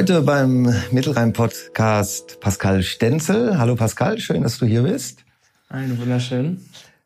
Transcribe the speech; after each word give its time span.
Heute 0.00 0.22
beim 0.22 0.74
Mittelrhein-Podcast 0.92 2.40
Pascal 2.40 2.82
Stenzel. 2.82 3.58
Hallo 3.58 3.76
Pascal, 3.76 4.18
schön, 4.18 4.42
dass 4.42 4.56
du 4.56 4.64
hier 4.64 4.84
bist. 4.84 5.26
Einen 5.68 6.00
wunderschön. 6.00 6.64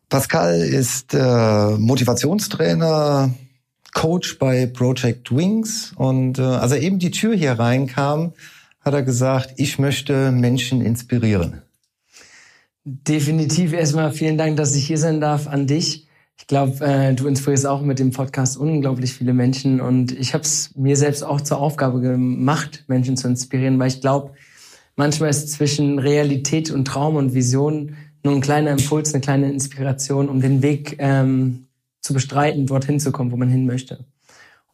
Pascal 0.09 0.61
ist 0.61 1.13
äh, 1.13 1.71
Motivationstrainer, 1.77 3.35
Coach 3.95 4.39
bei 4.39 4.67
Project 4.67 5.35
Wings 5.35 5.93
und 5.97 6.39
äh, 6.39 6.43
als 6.43 6.71
er 6.71 6.83
eben 6.83 7.01
die 7.01 7.11
Tür 7.11 7.35
hier 7.35 7.59
reinkam, 7.59 8.33
hat 8.81 8.95
er 8.95 9.03
gesagt, 9.03 9.55
ich 9.57 9.81
möchte 9.81 10.31
Menschen 10.31 10.81
inspirieren. 10.81 11.63
Definitiv 12.85 13.73
erstmal 13.73 14.13
vielen 14.13 14.39
Dank, 14.39 14.57
dass 14.57 14.73
ich 14.77 14.87
hier 14.87 14.99
sein 14.99 15.21
darf 15.21 15.49
an 15.49 15.67
dich. 15.67 16.07
Ich 16.45 16.49
glaube, 16.49 16.85
äh, 16.85 17.15
du 17.15 17.27
inspirierst 17.27 17.67
auch 17.67 17.81
mit 17.81 17.99
dem 17.99 18.11
Podcast 18.11 18.59
unglaublich 18.59 19.15
viele 19.15 19.33
Menschen 19.33 19.81
und 19.81 20.13
ich 20.13 20.35
habe 20.35 20.45
es 20.45 20.77
mir 20.77 20.95
selbst 20.95 21.25
auch 21.25 21.41
zur 21.41 21.57
Aufgabe 21.57 22.03
gemacht, 22.03 22.85
Menschen 22.87 23.17
zu 23.17 23.29
inspirieren, 23.29 23.79
weil 23.79 23.89
ich 23.89 24.03
glaube, 24.03 24.33
manchmal 24.95 25.31
ist 25.31 25.51
zwischen 25.53 25.99
Realität 25.99 26.71
und 26.71 26.85
Traum 26.85 27.17
und 27.17 27.33
Vision 27.33 27.97
nur 28.23 28.35
ein 28.35 28.43
kleiner 28.43 28.73
Impuls, 28.73 29.15
eine 29.15 29.23
kleine 29.23 29.51
Inspiration, 29.51 30.29
um 30.29 30.43
den 30.43 30.61
Weg 30.61 30.97
ähm, 30.99 31.69
zu 32.03 32.13
bestreiten, 32.13 32.67
dorthin 32.67 33.01
zu 33.01 33.11
kommen, 33.11 33.33
wo 33.33 33.39
man 33.39 33.49
hin 33.49 33.65
möchte. 33.65 34.05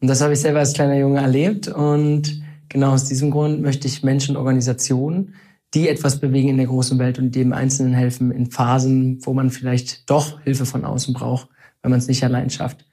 Und 0.01 0.09
das 0.09 0.19
habe 0.19 0.33
ich 0.33 0.41
selber 0.41 0.59
als 0.59 0.73
kleiner 0.73 0.97
Junge 0.97 1.21
erlebt 1.21 1.69
und 1.69 2.43
genau 2.67 2.91
aus 2.91 3.05
diesem 3.05 3.31
Grund 3.31 3.61
möchte 3.61 3.87
ich 3.87 4.03
Menschen, 4.03 4.35
Organisationen 4.35 5.35
die 5.73 5.87
etwas 5.87 6.19
bewegen 6.19 6.49
in 6.49 6.57
der 6.57 6.67
großen 6.67 6.99
Welt 6.99 7.17
und 7.17 7.33
dem 7.33 7.53
Einzelnen 7.53 7.93
helfen 7.93 8.31
in 8.31 8.51
Phasen, 8.51 9.19
wo 9.25 9.33
man 9.33 9.51
vielleicht 9.51 10.09
doch 10.09 10.41
Hilfe 10.41 10.65
von 10.65 10.83
außen 10.83 11.13
braucht, 11.13 11.47
wenn 11.81 11.91
man 11.91 11.99
es 11.99 12.07
nicht 12.07 12.23
allein 12.23 12.49
schafft, 12.49 12.85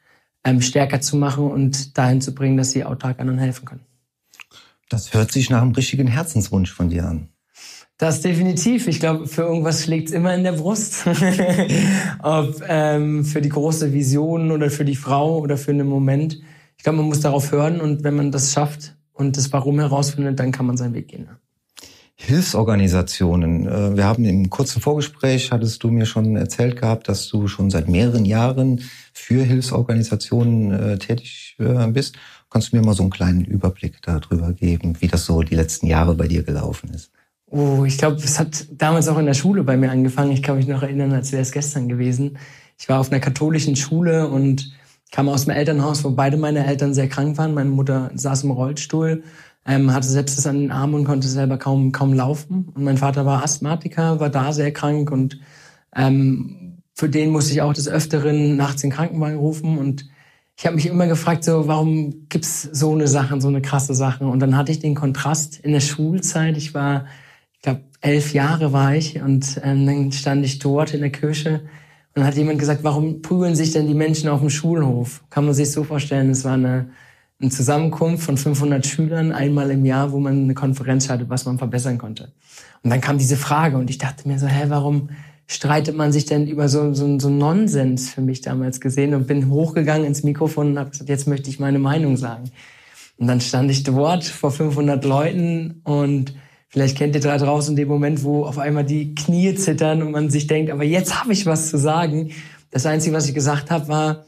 ähm, 0.45 0.61
stärker 0.61 1.01
zu 1.01 1.17
machen 1.17 1.51
und 1.51 1.97
dahin 1.99 2.21
zu 2.21 2.35
bringen, 2.35 2.57
dass 2.57 2.71
sie 2.71 2.85
autark 2.85 3.21
anderen 3.21 3.39
helfen 3.39 3.65
können. 3.65 3.85
Das 4.89 5.13
hört 5.13 5.33
sich 5.33 5.51
nach 5.51 5.63
einem 5.63 5.73
richtigen 5.73 6.07
Herzenswunsch 6.07 6.73
von 6.73 6.89
dir 6.89 7.07
an. 7.07 7.29
Das 7.99 8.21
definitiv. 8.21 8.87
Ich 8.87 9.01
glaube, 9.01 9.27
für 9.27 9.43
irgendwas 9.43 9.83
schlägt 9.83 10.09
es 10.09 10.15
immer 10.15 10.33
in 10.33 10.45
der 10.45 10.53
Brust. 10.53 11.05
Ob 12.23 12.63
ähm, 12.67 13.25
für 13.25 13.41
die 13.41 13.49
große 13.49 13.93
Vision 13.93 14.53
oder 14.53 14.71
für 14.71 14.85
die 14.85 14.95
Frau 14.95 15.41
oder 15.41 15.57
für 15.57 15.73
einen 15.73 15.89
Moment. 15.89 16.41
Ich 16.77 16.85
glaube, 16.85 16.99
man 16.99 17.07
muss 17.07 17.21
darauf 17.21 17.51
hören 17.51 17.81
und 17.81 18.05
wenn 18.05 18.15
man 18.15 18.31
das 18.31 18.53
schafft 18.53 18.97
und 19.13 19.37
das 19.37 19.53
Warum 19.53 19.81
herausfindet, 19.81 20.39
dann 20.39 20.53
kann 20.53 20.67
man 20.67 20.77
seinen 20.77 20.95
Weg 20.95 21.09
gehen. 21.09 21.29
Hilfsorganisationen. 22.21 23.67
Äh, 23.67 23.97
wir 23.97 24.05
haben 24.05 24.25
im 24.25 24.51
kurzen 24.51 24.83
Vorgespräch, 24.83 25.53
hattest 25.53 25.83
du 25.83 25.89
mir 25.89 26.05
schon 26.05 26.37
erzählt 26.37 26.81
gehabt, 26.81 27.09
dass 27.09 27.29
du 27.29 27.47
schon 27.47 27.71
seit 27.71 27.89
mehreren 27.89 28.25
Jahren 28.25 28.83
für 29.13 29.43
Hilfsorganisationen 29.45 30.73
äh, 30.73 30.99
tätig 30.99 31.57
äh, 31.61 31.87
bist. 31.87 32.17
Kannst 32.51 32.73
du 32.73 32.77
mir 32.77 32.85
mal 32.85 32.95
so 32.95 33.05
einen 33.05 33.11
kleinen 33.11 33.45
Überblick 33.45 34.03
darüber 34.03 34.53
geben, 34.53 34.97
wie 35.01 35.07
das 35.07 35.27
so 35.27 35.43
die 35.43 35.55
letzten 35.55 35.87
Jahre 35.87 36.15
bei 36.15 36.27
dir 36.27 36.43
gelaufen 36.43 36.91
ist? 36.93 37.13
Oh, 37.51 37.85
ich 37.87 37.97
glaube, 37.97 38.17
es 38.17 38.39
hat 38.39 38.67
damals 38.73 39.09
auch 39.09 39.19
in 39.19 39.27
der 39.27 39.35
Schule 39.35 39.63
bei 39.63 39.77
mir 39.77 39.91
angefangen. 39.91 40.33
Ich 40.33 40.43
kann 40.43 40.57
mich 40.57 40.67
noch 40.67 40.83
erinnern, 40.83 41.13
als 41.13 41.31
wäre 41.33 41.43
es 41.43 41.53
gestern 41.53 41.89
gewesen. 41.89 42.37
Ich 42.79 42.89
war 42.89 43.01
auf 43.01 43.11
einer 43.11 43.21
katholischen 43.21 43.77
Schule 43.77 44.29
und 44.29 44.73
kam 45.11 45.29
aus 45.29 45.45
dem 45.45 45.55
Elternhaus, 45.55 46.05
wo 46.05 46.11
beide 46.11 46.37
meine 46.37 46.67
Eltern 46.67 46.95
sehr 46.95 47.09
krank 47.09 47.39
waren. 47.39 47.55
Meine 47.55 47.71
Mutter 47.71 48.11
saß 48.15 48.45
im 48.45 48.51
Rollstuhl 48.51 49.23
ähm, 49.67 49.93
hatte 49.93 50.09
selbst 50.09 50.39
das 50.39 50.47
an 50.47 50.59
den 50.59 50.71
Armen 50.71 50.95
und 50.95 51.05
konnte 51.05 51.29
selber 51.29 51.59
kaum, 51.59 51.93
kaum 51.93 52.13
laufen. 52.13 52.71
Und 52.75 52.85
mein 52.85 52.97
Vater 52.97 53.27
war 53.27 53.43
Asthmatiker, 53.43 54.21
war 54.21 54.31
da 54.31 54.53
sehr 54.53 54.73
krank 54.73 55.11
und 55.11 55.39
ähm, 55.95 56.79
für 56.95 57.09
den 57.09 57.31
musste 57.31 57.53
ich 57.53 57.63
auch 57.63 57.73
des 57.73 57.89
Öfteren 57.89 58.57
nachts 58.57 58.83
den 58.83 58.91
Krankenwagen 58.91 59.39
rufen 59.39 59.79
und 59.79 60.07
ich 60.59 60.67
habe 60.67 60.75
mich 60.75 60.87
immer 60.87 61.07
gefragt, 61.07 61.45
so 61.45 61.69
warum 61.69 62.29
gibt's 62.29 62.63
so 62.63 62.93
eine 62.93 63.07
Sachen, 63.07 63.41
so 63.41 63.47
eine 63.47 63.63
krasse 63.63 63.95
Sachen? 63.95 64.29
Und 64.29 64.41
dann 64.41 64.57
hatte 64.57 64.73
ich 64.73 64.81
den 64.81 64.97
Kontrast 64.97 65.61
in 65.61 65.71
der 65.71 65.81
Schulzeit. 65.81 66.57
Ich 66.57 66.75
war, 66.75 67.07
ich 67.53 67.63
glaube, 67.63 67.83
elf 68.01 68.35
Jahre 68.35 68.73
war 68.73 68.97
ich 68.97 69.23
und 69.23 69.61
ähm, 69.63 69.87
dann 69.87 70.11
stand 70.11 70.45
ich 70.45 70.59
dort 70.59 70.95
in 70.95 71.01
der 71.01 71.11
Kirche 71.11 71.61
und 71.61 72.23
dann 72.23 72.27
hat 72.27 72.35
jemand 72.35 72.59
gesagt, 72.59 72.83
warum 72.83 73.23
prügeln 73.23 73.55
sich 73.55 73.71
denn 73.71 73.87
die 73.87 73.95
Menschen 73.95 74.29
auf 74.29 74.41
dem 74.41 74.51
Schulhof? 74.51 75.23
Kann 75.31 75.45
man 75.45 75.55
sich 75.55 75.71
so 75.71 75.85
vorstellen, 75.85 76.31
es 76.31 76.45
war 76.45 76.55
eine 76.55 76.91
eine 77.41 77.51
Zusammenkunft 77.51 78.25
von 78.25 78.37
500 78.37 78.85
Schülern 78.87 79.33
einmal 79.33 79.71
im 79.71 79.85
Jahr, 79.85 80.11
wo 80.13 80.19
man 80.19 80.43
eine 80.43 80.55
Konferenz 80.55 81.09
hatte, 81.09 81.29
was 81.29 81.45
man 81.45 81.59
verbessern 81.59 81.99
konnte. 81.99 82.33
Und 82.83 82.91
dann 82.91 83.01
kam 83.01 83.19
diese 83.19 83.37
Frage 83.37 83.77
und 83.77 83.91
ich 83.91 83.99
dachte 83.99 84.27
mir 84.27 84.39
so, 84.39 84.47
hä, 84.47 84.65
warum 84.69 85.11
streitet 85.47 85.97
man 85.97 86.13
sich 86.13 86.27
denn 86.27 86.47
über 86.47 86.69
so, 86.69 86.93
so, 86.95 87.19
so 87.19 87.31
Nonsens 87.31 88.11
für 88.11 88.21
mich 88.21 88.41
damals 88.41 88.81
gesehen 88.81 89.15
und 89.15 89.27
bin 89.27 89.51
hochgegangen 89.51 90.07
ins 90.07 90.23
Mikrofon 90.23 90.73
und 90.73 90.79
habe 90.79 90.91
gesagt, 90.91 91.09
jetzt 91.09 91.29
möchte 91.29 91.49
ich 91.49 91.61
meine 91.61 91.79
Meinung 91.79 92.17
sagen. 92.17 92.51
Und 93.17 93.29
dann 93.29 93.41
stand 93.41 93.71
ich 93.71 93.83
dort 93.83 94.25
vor 94.25 94.51
500 94.51 95.05
Leuten 95.05 95.81
und 95.85 96.35
vielleicht 96.69 96.99
kennt 96.99 97.15
ihr 97.15 97.21
da 97.21 97.39
draußen 97.39 97.77
den 97.77 97.89
Moment, 97.89 98.25
wo 98.25 98.45
auf 98.45 98.59
einmal 98.59 98.85
die 98.85 99.15
Knie 99.15 99.55
zittern 99.55 100.03
und 100.03 100.11
man 100.11 100.29
sich 100.29 100.49
denkt, 100.49 100.71
aber 100.71 100.85
jetzt 100.85 101.21
habe 101.21 101.33
ich 101.33 101.47
was 101.47 101.71
zu 101.71 101.79
sagen. 101.79 102.31
Das 102.71 102.85
Einzige, 102.85 103.17
was 103.17 103.27
ich 103.27 103.35
gesagt 103.35 103.71
habe, 103.71 103.89
war, 103.89 104.25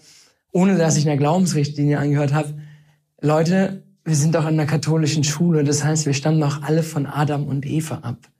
ohne 0.53 0.79
dass 0.79 0.97
ich 0.97 1.07
einer 1.07 1.19
Glaubensrichtlinie 1.19 1.99
angehört 1.99 2.33
habe, 2.33 2.55
Leute, 3.23 3.83
wir 4.05 4.15
sind 4.15 4.35
doch 4.35 4.43
in 4.43 4.59
einer 4.59 4.67
katholischen 4.67 5.25
Schule, 5.25 5.63
das 5.63 5.85
heißt, 5.85 6.07
wir 6.07 6.15
stammen 6.15 6.41
doch 6.41 6.63
alle 6.63 6.83
von 6.83 7.07
Adam 7.07 7.47
und 7.47 7.67
Eva 7.67 7.97
ab. 7.97 8.31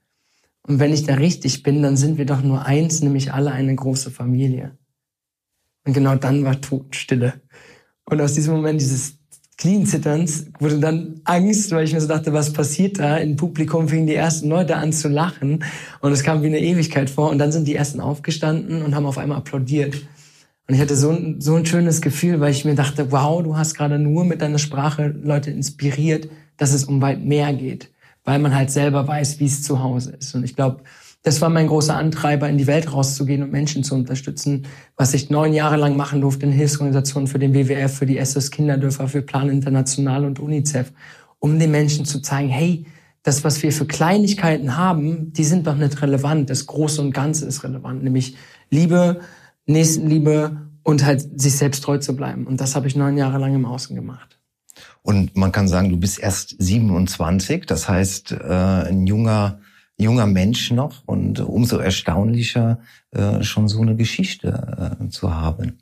Und 0.63 0.79
wenn 0.79 0.93
ich 0.93 1.03
da 1.03 1.15
richtig 1.15 1.63
bin, 1.63 1.83
dann 1.83 1.97
sind 1.97 2.17
wir 2.17 2.25
doch 2.25 2.41
nur 2.41 2.65
eins, 2.65 3.01
nämlich 3.01 3.31
alle 3.31 3.51
eine 3.51 3.75
große 3.75 4.09
Familie. 4.09 4.77
Und 5.85 5.93
genau 5.93 6.15
dann 6.15 6.43
war 6.43 6.61
Totenstille. 6.61 7.33
Und 8.05 8.21
aus 8.21 8.33
diesem 8.33 8.55
Moment 8.55 8.81
dieses 8.81 9.17
Knienzitterns 9.57 10.47
wurde 10.59 10.79
dann 10.79 11.21
Angst, 11.25 11.71
weil 11.71 11.85
ich 11.85 11.93
mir 11.93 12.01
so 12.01 12.07
dachte, 12.07 12.33
was 12.33 12.51
passiert 12.51 12.97
da? 12.97 13.17
Im 13.17 13.35
Publikum 13.35 13.87
fingen 13.87 14.07
die 14.07 14.15
ersten 14.15 14.49
Leute 14.49 14.75
an 14.75 14.91
zu 14.91 15.07
lachen 15.07 15.63
und 15.99 16.11
es 16.11 16.23
kam 16.23 16.41
wie 16.41 16.47
eine 16.47 16.59
Ewigkeit 16.59 17.11
vor 17.11 17.29
und 17.29 17.37
dann 17.37 17.51
sind 17.51 17.67
die 17.67 17.75
ersten 17.75 18.01
aufgestanden 18.01 18.81
und 18.81 18.95
haben 18.95 19.05
auf 19.05 19.19
einmal 19.19 19.37
applaudiert. 19.37 19.95
Und 20.71 20.75
ich 20.75 20.81
hatte 20.81 20.95
so 20.95 21.09
ein, 21.09 21.41
so 21.41 21.55
ein 21.55 21.65
schönes 21.65 21.99
Gefühl, 22.01 22.39
weil 22.39 22.51
ich 22.51 22.63
mir 22.63 22.75
dachte, 22.75 23.11
wow, 23.11 23.43
du 23.43 23.57
hast 23.57 23.73
gerade 23.73 23.99
nur 23.99 24.23
mit 24.23 24.41
deiner 24.41 24.57
Sprache 24.57 25.13
Leute 25.21 25.51
inspiriert, 25.51 26.29
dass 26.55 26.71
es 26.71 26.85
um 26.85 27.01
weit 27.01 27.25
mehr 27.25 27.51
geht, 27.51 27.91
weil 28.23 28.39
man 28.39 28.55
halt 28.55 28.71
selber 28.71 29.05
weiß, 29.05 29.41
wie 29.41 29.47
es 29.47 29.63
zu 29.63 29.83
Hause 29.83 30.11
ist. 30.11 30.33
Und 30.33 30.45
ich 30.45 30.55
glaube, 30.55 30.83
das 31.23 31.41
war 31.41 31.49
mein 31.49 31.67
großer 31.67 31.97
Antreiber, 31.97 32.47
in 32.47 32.57
die 32.57 32.67
Welt 32.67 32.93
rauszugehen 32.93 33.43
und 33.43 33.51
Menschen 33.51 33.83
zu 33.83 33.95
unterstützen, 33.95 34.65
was 34.95 35.13
ich 35.13 35.29
neun 35.29 35.51
Jahre 35.51 35.75
lang 35.75 35.97
machen 35.97 36.21
durfte 36.21 36.45
in 36.45 36.53
Hilfsorganisationen 36.53 37.27
für 37.27 37.37
den 37.37 37.53
WWF, 37.53 37.93
für 37.93 38.05
die 38.05 38.17
SS 38.17 38.49
Kinderdörfer, 38.49 39.09
für 39.09 39.21
Plan 39.21 39.49
International 39.49 40.23
und 40.23 40.39
UNICEF, 40.39 40.93
um 41.39 41.59
den 41.59 41.71
Menschen 41.71 42.05
zu 42.05 42.21
zeigen, 42.21 42.47
hey, 42.47 42.85
das, 43.23 43.43
was 43.43 43.61
wir 43.61 43.73
für 43.73 43.87
Kleinigkeiten 43.87 44.77
haben, 44.77 45.33
die 45.33 45.43
sind 45.43 45.67
doch 45.67 45.75
nicht 45.75 46.01
relevant. 46.01 46.49
Das 46.49 46.65
Große 46.65 47.01
und 47.01 47.11
Ganze 47.11 47.45
ist 47.45 47.65
relevant, 47.65 48.05
nämlich 48.05 48.37
Liebe, 48.69 49.19
Nächstenliebe 49.71 50.69
und 50.83 51.05
halt 51.05 51.39
sich 51.39 51.55
selbst 51.55 51.83
treu 51.83 51.97
zu 51.97 52.15
bleiben. 52.15 52.47
Und 52.47 52.61
das 52.61 52.75
habe 52.75 52.87
ich 52.87 52.95
neun 52.95 53.17
Jahre 53.17 53.37
lang 53.37 53.55
im 53.55 53.65
Außen 53.65 53.95
gemacht. 53.95 54.39
Und 55.03 55.35
man 55.35 55.51
kann 55.51 55.67
sagen, 55.67 55.89
du 55.89 55.97
bist 55.97 56.19
erst 56.19 56.55
27, 56.59 57.65
das 57.65 57.89
heißt 57.89 58.31
äh, 58.31 58.87
ein 58.89 59.07
junger 59.07 59.59
junger 60.01 60.25
Mensch 60.25 60.71
noch 60.71 61.03
und 61.05 61.39
umso 61.39 61.77
erstaunlicher 61.77 62.79
äh, 63.11 63.43
schon 63.43 63.67
so 63.67 63.81
eine 63.81 63.95
Geschichte 63.95 64.97
äh, 64.99 65.09
zu 65.09 65.33
haben. 65.33 65.79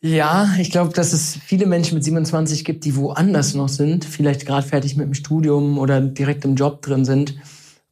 Ja, 0.00 0.54
ich 0.58 0.70
glaube, 0.70 0.92
dass 0.92 1.12
es 1.12 1.38
viele 1.44 1.66
Menschen 1.66 1.94
mit 1.94 2.04
27 2.04 2.64
gibt, 2.64 2.84
die 2.84 2.96
woanders 2.96 3.54
noch 3.54 3.68
sind, 3.68 4.04
vielleicht 4.04 4.46
gerade 4.46 4.66
fertig 4.66 4.96
mit 4.96 5.06
dem 5.06 5.14
Studium 5.14 5.78
oder 5.78 6.00
direkt 6.00 6.44
im 6.44 6.54
Job 6.54 6.82
drin 6.82 7.04
sind. 7.04 7.36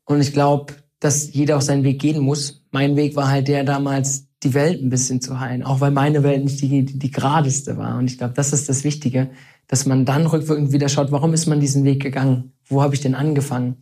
Und 0.04 0.20
ich 0.20 0.32
glaube, 0.32 0.74
dass 1.00 1.32
jeder 1.32 1.56
auch 1.56 1.62
seinen 1.62 1.82
Weg 1.82 2.00
gehen 2.00 2.20
muss. 2.20 2.62
Mein 2.70 2.96
Weg 2.96 3.16
war 3.16 3.28
halt 3.28 3.48
der 3.48 3.64
damals, 3.64 4.26
die 4.44 4.54
Welt 4.54 4.82
ein 4.82 4.90
bisschen 4.90 5.20
zu 5.20 5.40
heilen, 5.40 5.62
auch 5.62 5.80
weil 5.80 5.90
meine 5.90 6.22
Welt 6.22 6.44
nicht 6.44 6.60
die, 6.60 6.84
die, 6.84 6.98
die 6.98 7.10
geradeste 7.10 7.76
war. 7.76 7.98
Und 7.98 8.06
ich 8.06 8.18
glaube, 8.18 8.34
das 8.34 8.52
ist 8.52 8.68
das 8.68 8.84
Wichtige, 8.84 9.30
dass 9.66 9.86
man 9.86 10.04
dann 10.04 10.26
rückwirkend 10.26 10.72
wieder 10.72 10.88
schaut, 10.88 11.10
warum 11.10 11.32
ist 11.32 11.46
man 11.46 11.60
diesen 11.60 11.84
Weg 11.84 12.02
gegangen? 12.02 12.52
Wo 12.66 12.82
habe 12.82 12.94
ich 12.94 13.00
denn 13.00 13.14
angefangen? 13.14 13.76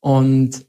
Und 0.00 0.66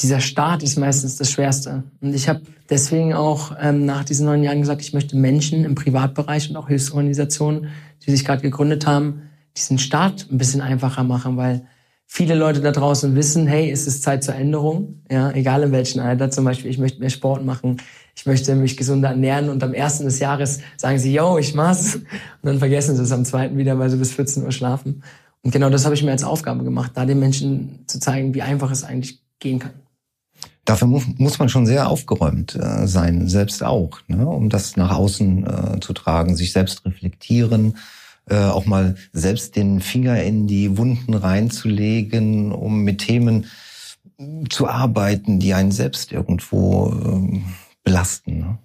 dieser 0.00 0.20
Start 0.20 0.62
ist 0.62 0.78
meistens 0.78 1.16
das 1.16 1.30
Schwerste. 1.30 1.84
Und 2.00 2.14
ich 2.14 2.28
habe 2.28 2.42
deswegen 2.70 3.14
auch 3.14 3.56
ähm, 3.60 3.86
nach 3.86 4.04
diesen 4.04 4.26
neun 4.26 4.42
Jahren 4.42 4.60
gesagt, 4.60 4.82
ich 4.82 4.92
möchte 4.92 5.16
Menschen 5.16 5.64
im 5.64 5.74
Privatbereich 5.74 6.50
und 6.50 6.56
auch 6.56 6.68
Hilfsorganisationen, 6.68 7.68
die 8.04 8.10
sich 8.10 8.24
gerade 8.24 8.42
gegründet 8.42 8.86
haben, 8.86 9.22
diesen 9.56 9.78
Start 9.78 10.28
ein 10.30 10.38
bisschen 10.38 10.60
einfacher 10.60 11.02
machen, 11.02 11.36
weil 11.36 11.66
viele 12.06 12.34
Leute 12.34 12.60
da 12.60 12.70
draußen 12.70 13.14
wissen, 13.14 13.46
hey, 13.46 13.70
es 13.70 13.86
ist 13.86 14.02
Zeit 14.02 14.24
zur 14.24 14.34
Änderung, 14.34 15.02
ja, 15.10 15.30
egal 15.32 15.64
in 15.64 15.72
welchem 15.72 16.00
Alter. 16.00 16.30
Zum 16.30 16.44
Beispiel, 16.44 16.70
ich 16.70 16.78
möchte 16.78 17.00
mehr 17.00 17.10
Sport 17.10 17.44
machen, 17.44 17.78
ich 18.14 18.24
möchte 18.24 18.54
mich 18.54 18.76
gesünder 18.76 19.10
ernähren 19.10 19.50
und 19.50 19.62
am 19.62 19.74
ersten 19.74 20.04
des 20.04 20.20
Jahres 20.20 20.60
sagen 20.76 20.98
sie, 20.98 21.12
yo, 21.12 21.36
ich 21.36 21.54
mach's. 21.54 21.96
Und 21.96 22.06
dann 22.42 22.58
vergessen 22.58 22.96
sie 22.96 23.02
es 23.02 23.12
am 23.12 23.24
zweiten 23.24 23.58
wieder, 23.58 23.78
weil 23.78 23.90
sie 23.90 23.98
bis 23.98 24.12
14 24.12 24.44
Uhr 24.44 24.52
schlafen. 24.52 25.02
Und 25.42 25.50
genau 25.50 25.68
das 25.68 25.84
habe 25.84 25.94
ich 25.94 26.02
mir 26.02 26.12
als 26.12 26.24
Aufgabe 26.24 26.64
gemacht, 26.64 26.92
da 26.94 27.04
den 27.04 27.18
Menschen 27.18 27.84
zu 27.86 28.00
zeigen, 28.00 28.34
wie 28.34 28.42
einfach 28.42 28.70
es 28.70 28.84
eigentlich 28.84 29.20
gehen 29.38 29.58
kann. 29.58 29.74
Dafür 30.64 30.88
muss, 30.88 31.04
muss 31.18 31.38
man 31.38 31.48
schon 31.48 31.66
sehr 31.66 31.88
aufgeräumt 31.88 32.56
äh, 32.56 32.88
sein, 32.88 33.28
selbst 33.28 33.62
auch, 33.62 34.00
ne? 34.08 34.26
um 34.26 34.48
das 34.48 34.76
nach 34.76 34.96
außen 34.96 35.46
äh, 35.46 35.80
zu 35.80 35.92
tragen, 35.92 36.34
sich 36.34 36.52
selbst 36.52 36.84
reflektieren, 36.84 37.76
äh, 38.28 38.36
auch 38.36 38.66
mal 38.66 38.96
selbst 39.12 39.56
den 39.56 39.80
Finger 39.80 40.22
in 40.22 40.46
die 40.46 40.76
Wunden 40.76 41.14
reinzulegen, 41.14 42.52
um 42.52 42.82
mit 42.82 42.98
Themen 42.98 43.46
zu 44.48 44.68
arbeiten, 44.68 45.38
die 45.38 45.54
einen 45.54 45.72
selbst 45.72 46.12
irgendwo 46.12 46.92
äh, 46.92 47.40
belasten. 47.84 48.38
Ne? 48.38 48.58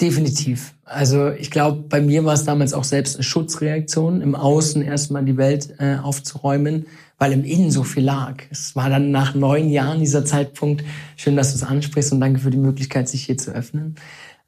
Definitiv. 0.00 0.74
Also 0.84 1.30
ich 1.30 1.50
glaube, 1.50 1.82
bei 1.88 2.00
mir 2.00 2.24
war 2.24 2.34
es 2.34 2.44
damals 2.44 2.74
auch 2.74 2.84
selbst 2.84 3.16
eine 3.16 3.24
Schutzreaktion, 3.24 4.20
im 4.20 4.34
Außen 4.34 4.82
erstmal 4.82 5.24
die 5.24 5.36
Welt 5.36 5.74
äh, 5.78 5.96
aufzuräumen, 5.96 6.86
weil 7.18 7.32
im 7.32 7.44
Innen 7.44 7.70
so 7.70 7.82
viel 7.82 8.04
lag. 8.04 8.42
Es 8.50 8.76
war 8.76 8.90
dann 8.90 9.10
nach 9.10 9.34
neun 9.34 9.70
Jahren 9.70 10.00
dieser 10.00 10.24
Zeitpunkt, 10.24 10.84
schön, 11.16 11.36
dass 11.36 11.50
du 11.50 11.56
es 11.56 11.62
ansprichst 11.62 12.12
und 12.12 12.20
danke 12.20 12.40
für 12.40 12.50
die 12.50 12.58
Möglichkeit, 12.58 13.08
sich 13.08 13.24
hier 13.24 13.38
zu 13.38 13.52
öffnen, 13.52 13.96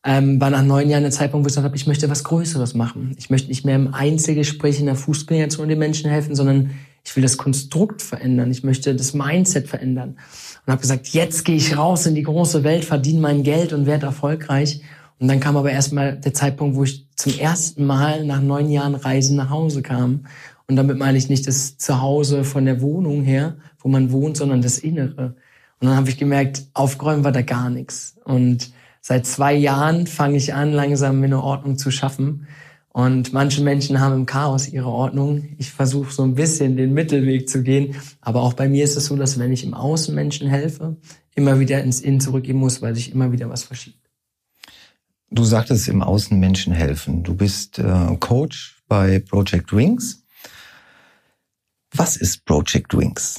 ähm, 0.04 0.38
war 0.40 0.50
nach 0.50 0.62
neun 0.62 0.90
Jahren 0.90 1.02
der 1.02 1.12
Zeitpunkt, 1.12 1.44
wo 1.44 1.48
ich 1.48 1.52
gesagt 1.52 1.64
habe, 1.64 1.76
ich 1.76 1.86
möchte 1.86 2.10
was 2.10 2.24
Größeres 2.24 2.74
machen. 2.74 3.16
Ich 3.18 3.30
möchte 3.30 3.48
nicht 3.48 3.64
mehr 3.64 3.76
im 3.76 3.94
Einzelgespräch 3.94 4.78
in 4.78 4.86
der 4.86 4.96
Fußgängerzone 4.96 5.68
den 5.68 5.78
Menschen 5.78 6.10
helfen, 6.10 6.34
sondern 6.34 6.72
ich 7.04 7.16
will 7.16 7.22
das 7.22 7.38
Konstrukt 7.38 8.02
verändern. 8.02 8.50
Ich 8.50 8.62
möchte 8.64 8.94
das 8.94 9.14
Mindset 9.14 9.66
verändern. 9.66 10.16
Und 10.66 10.72
habe 10.72 10.82
gesagt, 10.82 11.08
jetzt 11.08 11.44
gehe 11.44 11.56
ich 11.56 11.76
raus 11.76 12.06
in 12.06 12.14
die 12.14 12.22
große 12.22 12.64
Welt, 12.64 12.84
verdiene 12.84 13.20
mein 13.20 13.42
Geld 13.42 13.72
und 13.72 13.86
werde 13.86 14.06
erfolgreich. 14.06 14.82
Und 15.18 15.28
dann 15.28 15.40
kam 15.40 15.56
aber 15.56 15.70
erstmal 15.70 16.18
der 16.18 16.34
Zeitpunkt, 16.34 16.76
wo 16.76 16.84
ich 16.84 17.06
zum 17.16 17.38
ersten 17.38 17.86
Mal 17.86 18.26
nach 18.26 18.42
neun 18.42 18.70
Jahren 18.70 18.94
Reisen 18.94 19.36
nach 19.36 19.48
Hause 19.48 19.80
kam. 19.80 20.26
Und 20.66 20.76
damit 20.76 20.98
meine 20.98 21.16
ich 21.16 21.30
nicht 21.30 21.46
das 21.46 21.78
Zuhause 21.78 22.44
von 22.44 22.66
der 22.66 22.82
Wohnung 22.82 23.22
her, 23.22 23.56
wo 23.78 23.88
man 23.88 24.12
wohnt, 24.12 24.36
sondern 24.36 24.60
das 24.60 24.78
Innere. 24.78 25.36
Und 25.80 25.88
dann 25.88 25.96
habe 25.96 26.10
ich 26.10 26.18
gemerkt, 26.18 26.64
aufgeräumt 26.74 27.24
war 27.24 27.32
da 27.32 27.42
gar 27.42 27.70
nichts. 27.70 28.16
Und 28.24 28.70
seit 29.06 29.26
zwei 29.26 29.52
Jahren 29.52 30.06
fange 30.06 30.38
ich 30.38 30.54
an, 30.54 30.72
langsam 30.72 31.22
eine 31.22 31.42
Ordnung 31.42 31.76
zu 31.76 31.90
schaffen. 31.90 32.46
Und 32.88 33.34
manche 33.34 33.60
Menschen 33.60 34.00
haben 34.00 34.14
im 34.14 34.24
Chaos 34.24 34.66
ihre 34.66 34.88
Ordnung. 34.88 35.54
Ich 35.58 35.72
versuche 35.72 36.10
so 36.10 36.22
ein 36.22 36.34
bisschen 36.34 36.78
den 36.78 36.94
Mittelweg 36.94 37.50
zu 37.50 37.62
gehen. 37.62 37.96
Aber 38.22 38.40
auch 38.40 38.54
bei 38.54 38.66
mir 38.66 38.82
ist 38.82 38.96
es 38.96 39.06
so, 39.06 39.16
dass 39.16 39.38
wenn 39.38 39.52
ich 39.52 39.62
im 39.62 39.74
Außen 39.74 40.14
Menschen 40.14 40.48
helfe, 40.48 40.96
immer 41.34 41.60
wieder 41.60 41.82
ins 41.82 42.00
Innen 42.00 42.20
zurückgehen 42.20 42.56
muss, 42.56 42.80
weil 42.80 42.94
sich 42.94 43.12
immer 43.12 43.30
wieder 43.30 43.50
was 43.50 43.64
verschiebt. 43.64 44.08
Du 45.30 45.44
sagtest 45.44 45.86
im 45.88 46.02
Außen 46.02 46.38
Menschen 46.40 46.72
helfen. 46.72 47.24
Du 47.24 47.34
bist 47.34 47.78
äh, 47.78 48.16
Coach 48.20 48.78
bei 48.88 49.18
Project 49.18 49.74
Wings. 49.76 50.24
Was 51.92 52.16
ist 52.16 52.46
Project 52.46 52.96
Wings? 52.96 53.38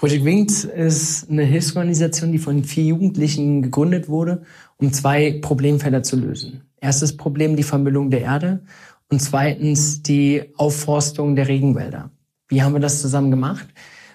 Project 0.00 0.24
Wings 0.24 0.64
ist 0.64 1.28
eine 1.28 1.42
Hilfsorganisation, 1.42 2.32
die 2.32 2.38
von 2.38 2.64
vier 2.64 2.84
Jugendlichen 2.84 3.60
gegründet 3.60 4.08
wurde, 4.08 4.40
um 4.78 4.94
zwei 4.94 5.38
Problemfelder 5.42 6.02
zu 6.02 6.16
lösen. 6.16 6.62
Erstes 6.80 7.18
Problem 7.18 7.54
die 7.54 7.62
Vermüllung 7.62 8.10
der 8.10 8.22
Erde 8.22 8.62
und 9.10 9.20
zweitens 9.20 10.02
die 10.02 10.44
Aufforstung 10.56 11.36
der 11.36 11.48
Regenwälder. 11.48 12.08
Wie 12.48 12.62
haben 12.62 12.72
wir 12.72 12.80
das 12.80 13.02
zusammen 13.02 13.30
gemacht? 13.30 13.66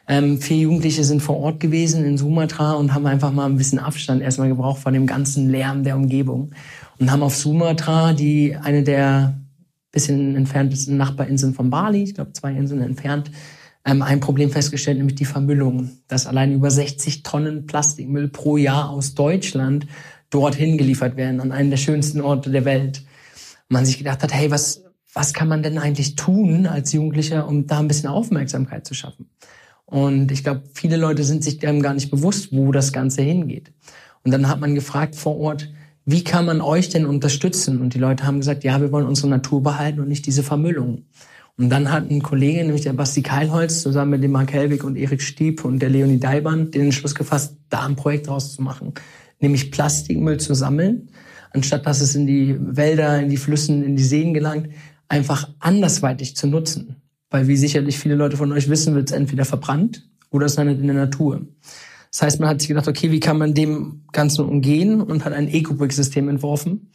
Ähm, 0.08 0.42
vier 0.42 0.58
Jugendliche 0.58 1.04
sind 1.04 1.22
vor 1.22 1.38
Ort 1.38 1.60
gewesen 1.60 2.04
in 2.04 2.18
Sumatra 2.18 2.74
und 2.74 2.96
haben 2.96 3.06
einfach 3.06 3.32
mal 3.32 3.46
ein 3.46 3.58
bisschen 3.58 3.78
Abstand 3.78 4.24
erstmal 4.24 4.50
gebraucht 4.50 4.80
von 4.80 4.92
dem 4.92 5.06
ganzen 5.06 5.52
Lärm 5.52 5.84
der 5.84 5.98
Umgebung 5.98 6.50
und 6.98 7.12
haben 7.12 7.22
auf 7.22 7.36
Sumatra, 7.36 8.14
die 8.14 8.56
eine 8.56 8.82
der 8.82 9.36
bisschen 9.92 10.36
entferntesten 10.36 10.98
Nachbarinseln 10.98 11.54
von 11.54 11.70
Bali, 11.70 12.02
ich 12.02 12.16
glaube 12.16 12.34
zwei 12.34 12.54
Inseln 12.54 12.82
entfernt, 12.82 13.30
ein 13.86 14.20
Problem 14.20 14.50
festgestellt, 14.50 14.98
nämlich 14.98 15.16
die 15.16 15.26
Vermüllung, 15.26 15.92
dass 16.08 16.26
allein 16.26 16.54
über 16.54 16.72
60 16.72 17.22
Tonnen 17.22 17.68
Plastikmüll 17.68 18.30
pro 18.30 18.58
Jahr 18.58 18.90
aus 18.90 19.14
Deutschland 19.14 19.86
dorthin 20.32 20.78
geliefert 20.78 21.18
werden, 21.18 21.40
an 21.40 21.52
einen 21.52 21.70
der 21.70 21.78
schönsten 21.78 22.20
Orte 22.20 22.50
der 22.50 22.66
Welt. 22.66 23.04
Man 23.70 23.86
sich 23.86 24.00
gedacht 24.00 24.24
hat, 24.24 24.34
hey, 24.34 24.50
was, 24.50 24.84
was 25.14 25.34
kann 25.34 25.48
man 25.48 25.62
denn 25.62 25.78
eigentlich 25.78 26.16
tun 26.16 26.66
als 26.66 26.94
Jugendlicher, 26.94 27.48
um 27.48 27.68
da 27.68 27.80
ein 27.80 27.88
bisschen 27.88 28.10
Aufmerksamkeit 28.10 28.88
zu 28.88 28.96
schaffen? 28.96 29.30
Und 29.86 30.32
ich 30.32 30.44
glaube, 30.44 30.64
viele 30.74 30.98
Leute 30.98 31.24
sind 31.24 31.44
sich 31.44 31.60
dem 31.60 31.82
gar 31.82 31.94
nicht 31.94 32.10
bewusst, 32.10 32.50
wo 32.52 32.72
das 32.72 32.92
Ganze 32.92 33.22
hingeht. 33.22 33.72
Und 34.24 34.32
dann 34.32 34.50
hat 34.50 34.60
man 34.60 34.74
gefragt 34.74 35.16
vor 35.16 35.38
Ort, 35.38 35.70
wie 36.06 36.24
kann 36.24 36.46
man 36.46 36.62
euch 36.62 36.90
denn 36.90 37.06
unterstützen? 37.06 37.82
Und 37.82 37.94
die 37.94 38.00
Leute 38.00 38.26
haben 38.26 38.40
gesagt, 38.40 38.64
ja, 38.64 38.82
wir 38.82 38.92
wollen 38.92 39.08
unsere 39.08 39.28
Natur 39.28 39.62
behalten 39.62 40.00
und 40.00 40.08
nicht 40.08 40.26
diese 40.26 40.44
Vermüllung. 40.44 41.04
Und 41.58 41.70
dann 41.70 41.92
hat 41.92 42.10
ein 42.10 42.22
Kollege, 42.22 42.64
nämlich 42.64 42.82
der 42.82 42.94
Basti 42.94 43.22
Keilholz, 43.22 43.82
zusammen 43.82 44.12
mit 44.12 44.24
dem 44.24 44.32
Mark 44.32 44.52
Helwig 44.52 44.84
und 44.84 44.98
Erik 44.98 45.22
Stieb 45.22 45.64
und 45.64 45.80
der 45.80 45.90
Leonie 45.90 46.20
Daiban, 46.20 46.72
den 46.72 46.84
Entschluss 46.84 47.16
gefasst, 47.16 47.56
da 47.70 47.86
ein 47.86 47.96
Projekt 47.96 48.28
draus 48.28 48.56
zu 48.56 48.62
machen. 48.62 48.94
Nämlich 49.40 49.72
Plastikmüll 49.72 50.38
zu 50.38 50.54
sammeln, 50.54 51.10
anstatt 51.52 51.86
dass 51.86 52.02
es 52.02 52.14
in 52.16 52.28
die 52.28 52.58
Wälder, 52.60 53.22
in 53.22 53.30
die 53.30 53.38
Flüssen, 53.38 53.84
in 53.84 53.96
die 53.96 54.04
Seen 54.04 54.34
gelangt, 54.34 54.70
einfach 55.08 55.50
andersweitig 55.60 56.36
zu 56.36 56.48
nutzen. 56.48 56.98
Weil 57.30 57.48
wie 57.48 57.58
sicherlich 57.58 58.00
viele 58.00 58.16
Leute 58.16 58.38
von 58.38 58.52
euch 58.52 58.70
wissen, 58.70 58.94
wird 58.94 59.10
es 59.10 59.16
entweder 59.16 59.46
verbrannt 59.46 60.10
oder 60.32 60.48
es 60.48 60.58
landet 60.58 60.82
in 60.82 60.88
der 60.88 60.96
Natur. 60.96 61.48
Das 62.12 62.22
heißt, 62.22 62.40
man 62.40 62.50
hat 62.50 62.62
sich 62.62 62.68
gedacht, 62.68 62.88
okay, 62.88 63.12
wie 63.12 63.20
kann 63.20 63.38
man 63.38 63.54
dem 63.54 64.04
Ganzen 64.12 64.46
umgehen 64.46 65.02
und 65.02 65.26
hat 65.26 65.34
ein 65.34 65.48
Ecobrick-System 65.48 66.30
entworfen, 66.30 66.92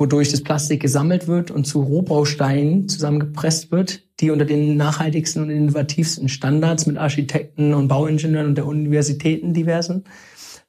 wodurch 0.00 0.30
das 0.30 0.42
Plastik 0.42 0.80
gesammelt 0.80 1.28
wird 1.28 1.50
und 1.50 1.66
zu 1.66 1.82
Rohbausteinen 1.82 2.88
zusammengepresst 2.88 3.70
wird, 3.70 4.02
die 4.18 4.30
unter 4.30 4.46
den 4.46 4.78
nachhaltigsten 4.78 5.42
und 5.42 5.50
innovativsten 5.50 6.30
Standards 6.30 6.86
mit 6.86 6.96
Architekten 6.96 7.74
und 7.74 7.88
Bauingenieuren 7.88 8.46
und 8.46 8.54
der 8.54 8.66
Universitäten 8.66 9.52
diversen 9.52 10.04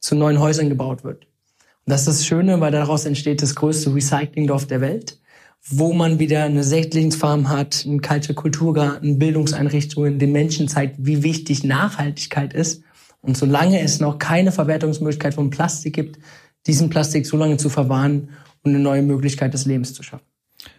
zu 0.02 0.16
neuen 0.16 0.40
Häusern 0.40 0.68
gebaut 0.68 1.06
wird. 1.06 1.24
Und 1.24 1.92
das 1.94 2.02
ist 2.02 2.08
das 2.08 2.26
Schöne, 2.26 2.60
weil 2.60 2.74
daraus 2.74 3.06
entsteht 3.06 3.42
das 3.42 3.56
größte 3.56 3.96
Recyclingdorf 3.96 4.68
der 4.68 4.82
Welt 4.82 5.18
wo 5.70 5.94
man 5.94 6.18
wieder 6.18 6.44
eine 6.46 6.64
Sächtlingsfarm 6.64 7.50
hat, 7.50 7.86
einen 7.86 8.02
Culture 8.02 8.34
Kulturgarten, 8.34 9.20
Bildungseinrichtungen, 9.20 10.18
den 10.18 10.32
Menschen 10.32 10.68
zeigt, 10.68 10.96
wie 10.98 11.22
wichtig 11.24 11.64
Nachhaltigkeit 11.64 12.54
ist. 12.54 12.84
Und 13.22 13.38
solange 13.38 13.80
es 13.82 14.00
noch 14.00 14.18
keine 14.18 14.52
Verwertungsmöglichkeit 14.52 15.36
von 15.36 15.52
Plastik 15.52 15.94
gibt, 15.94 16.18
diesen 16.68 16.90
Plastik 16.90 17.26
so 17.26 17.38
lange 17.38 17.58
zu 17.58 17.70
verwahren 17.70 18.30
und 18.64 18.72
eine 18.72 18.80
neue 18.80 19.02
Möglichkeit 19.02 19.54
des 19.54 19.66
Lebens 19.66 19.94
zu 19.94 20.04
schaffen. 20.04 20.26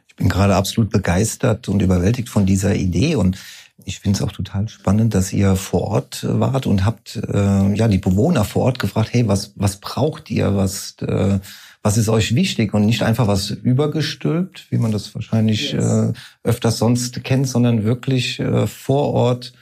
Ich 0.09 0.17
bin 0.17 0.29
gerade 0.29 0.55
absolut 0.55 0.91
begeistert 0.91 1.69
und 1.69 1.81
überwältigt 1.83 2.29
von 2.29 2.47
dieser 2.47 2.75
Idee 2.75 3.17
und 3.17 3.39
ich 3.85 3.99
finde 3.99 4.19
es 4.19 4.23
auch 4.23 4.33
total 4.33 4.69
spannend, 4.69 5.15
dass 5.15 5.33
ihr 5.33 5.57
vor 5.57 5.83
Ort 5.83 6.25
wart 6.29 6.67
und 6.67 6.85
habt 6.85 7.17
äh, 7.17 7.75
ja 7.75 7.89
die 7.89 7.99
Bewohner 7.99 8.45
vor 8.45 8.63
Ort 8.65 8.79
gefragt, 8.79 9.09
hey, 9.13 9.27
was 9.27 9.53
was 9.57 9.79
braucht 9.79 10.31
ihr, 10.31 10.55
was 10.55 10.97
äh, 11.01 11.39
was 11.83 11.97
ist 11.97 12.09
euch 12.09 12.35
wichtig 12.35 12.75
und 12.75 12.87
nicht 12.87 13.03
einfach 13.03 13.27
was 13.27 13.51
übergestülpt, 13.51 14.67
wie 14.71 14.79
man 14.79 14.93
das 14.93 15.15
wahrscheinlich 15.15 15.73
yes. 15.73 15.85
äh, 15.85 16.13
öfters 16.45 16.79
sonst 16.79 17.25
kennt, 17.25 17.49
sondern 17.49 17.85
wirklich 17.85 18.39
äh, 18.39 18.67
vor 18.69 19.13
Ort 19.13 19.53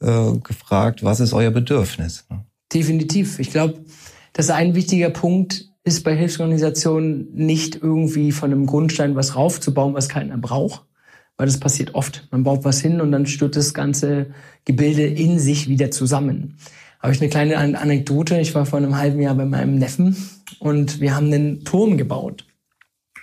äh, 0.00 0.32
gefragt, 0.38 1.02
was 1.02 1.20
ist 1.20 1.32
euer 1.32 1.50
Bedürfnis? 1.50 2.26
Definitiv. 2.72 3.38
Ich 3.38 3.50
glaube, 3.50 3.80
dass 4.34 4.50
ein 4.50 4.74
wichtiger 4.74 5.10
Punkt 5.10 5.70
ist 5.84 6.02
bei 6.02 6.14
Hilfsorganisationen 6.14 7.28
nicht 7.34 7.76
irgendwie 7.76 8.32
von 8.32 8.52
einem 8.52 8.66
Grundstein 8.66 9.16
was 9.16 9.36
raufzubauen, 9.36 9.94
was 9.94 10.08
keiner 10.08 10.36
braucht, 10.36 10.82
weil 11.36 11.46
das 11.46 11.60
passiert 11.60 11.94
oft. 11.94 12.28
Man 12.30 12.42
baut 12.42 12.64
was 12.64 12.80
hin 12.80 13.00
und 13.00 13.12
dann 13.12 13.26
stürzt 13.26 13.56
das 13.56 13.74
ganze 13.74 14.26
Gebilde 14.64 15.06
in 15.06 15.38
sich 15.38 15.68
wieder 15.68 15.90
zusammen. 15.90 16.56
Habe 17.00 17.12
ich 17.12 17.20
eine 17.20 17.30
kleine 17.30 17.58
Anekdote. 17.78 18.40
Ich 18.40 18.54
war 18.54 18.66
vor 18.66 18.78
einem 18.78 18.96
halben 18.96 19.20
Jahr 19.20 19.34
bei 19.34 19.44
meinem 19.44 19.76
Neffen 19.76 20.16
und 20.58 21.00
wir 21.00 21.14
haben 21.14 21.26
einen 21.26 21.64
Turm 21.64 21.96
gebaut. 21.96 22.46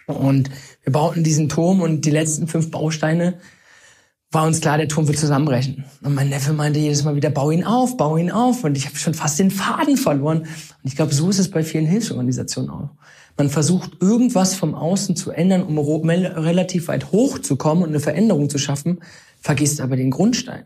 Und 0.06 0.50
wir 0.84 0.94
bauten 0.94 1.24
diesen 1.24 1.50
Turm 1.50 1.82
und 1.82 2.06
die 2.06 2.12
letzten 2.12 2.48
fünf 2.48 2.70
Bausteine 2.70 3.40
war 4.32 4.48
uns 4.48 4.62
klar, 4.62 4.78
der 4.78 4.88
Turm 4.88 5.08
wird 5.08 5.18
zusammenbrechen. 5.18 5.84
Und 6.02 6.16
mein 6.16 6.30
Neffe 6.30 6.54
meinte 6.54 6.80
jedes 6.80 7.04
Mal 7.04 7.16
wieder, 7.16 7.30
bau 7.30 7.52
ihn 7.52 7.66
auf, 7.66 7.98
bau 7.98 8.16
ihn 8.16 8.32
auf. 8.32 8.64
Und 8.64 8.78
ich 8.78 8.86
habe 8.86 8.96
schon 8.96 9.14
fast 9.14 9.40
den 9.40 9.52
Faden 9.52 9.98
verloren. 9.98 10.40
Und 10.40 10.48
ich 10.84 10.96
glaube, 10.96 11.14
so 11.14 11.30
ist 11.30 11.40
es 11.40 11.52
bei 11.52 11.64
vielen 11.64 11.86
Hilfsorganisationen 11.86 12.70
auch. 12.70 12.90
Man 13.38 13.50
versucht 13.50 14.02
irgendwas 14.02 14.56
vom 14.56 14.74
Außen 14.74 15.16
zu 15.16 15.32
ändern, 15.32 15.64
um 15.64 15.78
relativ 15.80 16.88
weit 16.88 17.12
hochzukommen 17.12 17.84
und 17.84 17.90
eine 17.90 18.00
Veränderung 18.00 18.50
zu 18.50 18.58
schaffen, 18.58 19.00
vergisst 19.40 19.82
aber 19.82 19.96
den 19.96 20.12
Grundstein. 20.12 20.66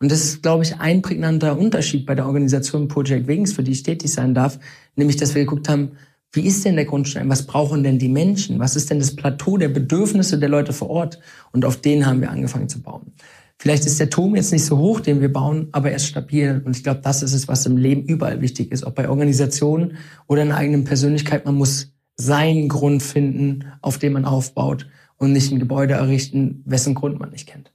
Und 0.00 0.10
das 0.10 0.24
ist, 0.24 0.42
glaube 0.42 0.64
ich, 0.64 0.76
ein 0.78 1.02
prägnanter 1.02 1.58
Unterschied 1.58 2.06
bei 2.06 2.14
der 2.14 2.26
Organisation 2.26 2.88
Project 2.88 3.26
Wings, 3.26 3.52
für 3.52 3.62
die 3.62 3.72
ich 3.72 3.82
tätig 3.82 4.12
sein 4.12 4.34
darf, 4.34 4.58
nämlich, 4.96 5.16
dass 5.16 5.34
wir 5.34 5.42
geguckt 5.42 5.68
haben, 5.68 5.92
wie 6.32 6.46
ist 6.46 6.64
denn 6.64 6.76
der 6.76 6.84
Grundstein? 6.84 7.28
Was 7.28 7.46
brauchen 7.46 7.82
denn 7.82 7.98
die 7.98 8.08
Menschen? 8.08 8.58
Was 8.58 8.76
ist 8.76 8.90
denn 8.90 9.00
das 9.00 9.16
Plateau 9.16 9.56
der 9.56 9.68
Bedürfnisse 9.68 10.38
der 10.38 10.48
Leute 10.48 10.72
vor 10.72 10.90
Ort? 10.90 11.18
Und 11.52 11.64
auf 11.64 11.76
den 11.76 12.06
haben 12.06 12.20
wir 12.20 12.30
angefangen 12.30 12.68
zu 12.68 12.80
bauen. 12.82 13.12
Vielleicht 13.58 13.84
ist 13.84 14.00
der 14.00 14.08
Turm 14.08 14.36
jetzt 14.36 14.52
nicht 14.52 14.64
so 14.64 14.78
hoch, 14.78 15.00
den 15.00 15.20
wir 15.20 15.30
bauen, 15.30 15.68
aber 15.72 15.90
er 15.90 15.96
ist 15.96 16.06
stabil. 16.06 16.62
Und 16.64 16.76
ich 16.76 16.82
glaube, 16.82 17.00
das 17.02 17.22
ist 17.22 17.34
es, 17.34 17.46
was 17.46 17.66
im 17.66 17.76
Leben 17.76 18.04
überall 18.04 18.40
wichtig 18.40 18.72
ist, 18.72 18.84
ob 18.84 18.94
bei 18.94 19.08
Organisationen 19.08 19.98
oder 20.28 20.42
in 20.42 20.52
eigenen 20.52 20.84
Persönlichkeit. 20.84 21.44
Man 21.44 21.56
muss 21.56 21.92
seinen 22.16 22.68
Grund 22.68 23.02
finden, 23.02 23.66
auf 23.82 23.98
dem 23.98 24.14
man 24.14 24.24
aufbaut 24.24 24.86
und 25.16 25.32
nicht 25.32 25.52
ein 25.52 25.58
Gebäude 25.58 25.94
errichten, 25.94 26.62
wessen 26.64 26.94
Grund 26.94 27.18
man 27.18 27.30
nicht 27.30 27.48
kennt. 27.48 27.72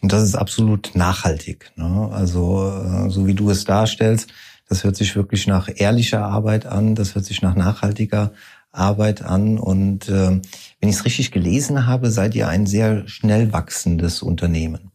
Und 0.00 0.12
das 0.12 0.22
ist 0.22 0.34
absolut 0.34 0.92
nachhaltig. 0.94 1.72
Ne? 1.76 2.08
Also 2.12 2.68
äh, 2.68 3.10
so 3.10 3.26
wie 3.26 3.34
du 3.34 3.50
es 3.50 3.64
darstellst, 3.64 4.30
das 4.68 4.84
hört 4.84 4.96
sich 4.96 5.16
wirklich 5.16 5.46
nach 5.46 5.68
ehrlicher 5.74 6.24
Arbeit 6.24 6.66
an, 6.66 6.94
das 6.94 7.14
hört 7.14 7.24
sich 7.24 7.42
nach 7.42 7.54
nachhaltiger 7.54 8.32
Arbeit 8.70 9.22
an. 9.22 9.58
Und 9.58 10.08
äh, 10.08 10.40
wenn 10.80 10.88
ich 10.88 10.96
es 10.96 11.04
richtig 11.04 11.30
gelesen 11.30 11.86
habe, 11.86 12.10
seid 12.10 12.34
ihr 12.34 12.48
ein 12.48 12.66
sehr 12.66 13.08
schnell 13.08 13.52
wachsendes 13.52 14.22
Unternehmen. 14.22 14.92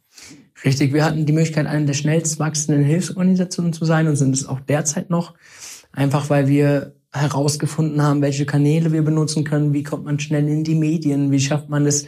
Richtig, 0.63 0.93
wir 0.93 1.03
hatten 1.03 1.25
die 1.25 1.33
Möglichkeit, 1.33 1.67
eine 1.67 1.85
der 1.85 1.93
schnellst 1.93 2.39
wachsenden 2.39 2.85
Hilfsorganisationen 2.85 3.73
zu 3.73 3.83
sein 3.83 4.07
und 4.07 4.15
sind 4.15 4.33
es 4.33 4.47
auch 4.47 4.61
derzeit 4.61 5.09
noch. 5.09 5.33
Einfach 5.91 6.29
weil 6.29 6.47
wir 6.47 6.95
herausgefunden 7.11 8.01
haben, 8.01 8.21
welche 8.21 8.45
Kanäle 8.45 8.91
wir 8.91 9.03
benutzen 9.03 9.43
können, 9.43 9.73
wie 9.73 9.83
kommt 9.83 10.05
man 10.05 10.19
schnell 10.19 10.47
in 10.47 10.63
die 10.63 10.75
Medien, 10.75 11.31
wie 11.31 11.39
schafft 11.39 11.69
man 11.69 11.85
es 11.85 12.05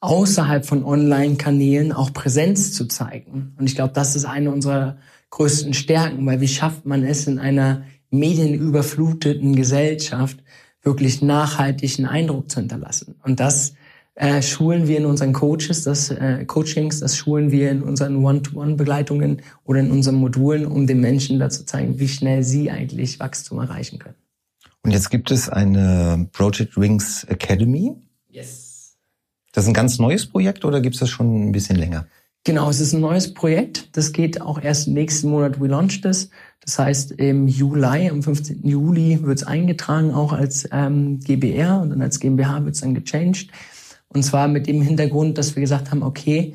außerhalb 0.00 0.64
von 0.64 0.82
Online-Kanälen 0.82 1.92
auch 1.92 2.12
Präsenz 2.12 2.72
zu 2.72 2.86
zeigen. 2.86 3.54
Und 3.58 3.66
ich 3.66 3.74
glaube, 3.74 3.92
das 3.92 4.16
ist 4.16 4.24
eine 4.24 4.50
unserer 4.50 4.96
größten 5.30 5.74
Stärken, 5.74 6.26
weil 6.26 6.40
wie 6.40 6.48
schafft 6.48 6.86
man 6.86 7.04
es 7.04 7.26
in 7.26 7.38
einer 7.38 7.84
medienüberfluteten 8.10 9.54
Gesellschaft 9.54 10.42
wirklich 10.82 11.22
nachhaltigen 11.22 12.06
Eindruck 12.06 12.50
zu 12.50 12.60
hinterlassen. 12.60 13.16
Und 13.22 13.40
das 13.40 13.74
äh, 14.14 14.42
schulen 14.42 14.88
wir 14.88 14.98
in 14.98 15.06
unseren 15.06 15.32
Coaches, 15.32 15.84
das 15.84 16.10
äh, 16.10 16.44
Coachings, 16.44 17.00
das 17.00 17.16
schulen 17.16 17.50
wir 17.50 17.70
in 17.70 17.82
unseren 17.82 18.16
One-to-One-Begleitungen 18.24 19.42
oder 19.64 19.80
in 19.80 19.90
unseren 19.90 20.16
Modulen, 20.16 20.66
um 20.66 20.86
den 20.86 21.00
Menschen 21.00 21.38
dazu 21.38 21.64
zeigen, 21.64 21.98
wie 21.98 22.08
schnell 22.08 22.42
sie 22.42 22.70
eigentlich 22.70 23.20
Wachstum 23.20 23.60
erreichen 23.60 23.98
können. 23.98 24.16
Und 24.82 24.90
jetzt 24.90 25.10
gibt 25.10 25.30
es 25.30 25.48
eine 25.48 26.28
Project 26.32 26.76
Wings 26.76 27.24
Academy. 27.24 27.94
Yes. 28.28 28.96
Das 29.52 29.64
ist 29.64 29.68
ein 29.68 29.74
ganz 29.74 29.98
neues 29.98 30.26
Projekt 30.26 30.64
oder 30.64 30.80
gibt 30.80 30.94
es 30.94 31.00
das 31.00 31.10
schon 31.10 31.48
ein 31.48 31.52
bisschen 31.52 31.76
länger? 31.76 32.06
Genau, 32.44 32.70
es 32.70 32.80
ist 32.80 32.94
ein 32.94 33.00
neues 33.00 33.34
Projekt. 33.34 33.96
Das 33.96 34.12
geht 34.12 34.40
auch 34.40 34.62
erst 34.62 34.88
nächsten 34.88 35.28
Monat 35.28 35.60
relaunched 35.60 36.06
es. 36.06 36.30
Das 36.64 36.78
heißt, 36.78 37.12
im 37.12 37.48
Juli, 37.48 38.08
am 38.08 38.22
15. 38.22 38.66
Juli 38.66 39.18
wird 39.22 39.38
es 39.38 39.46
eingetragen, 39.46 40.12
auch 40.12 40.32
als 40.32 40.68
ähm, 40.72 41.20
GBR 41.20 41.80
und 41.82 41.90
dann 41.90 42.02
als 42.02 42.20
GmbH 42.20 42.64
wird 42.64 42.74
es 42.74 42.80
dann 42.80 42.94
gechanged. 42.94 43.50
Und 44.08 44.22
zwar 44.24 44.48
mit 44.48 44.66
dem 44.66 44.82
Hintergrund, 44.82 45.38
dass 45.38 45.54
wir 45.54 45.60
gesagt 45.60 45.90
haben, 45.90 46.02
okay, 46.02 46.54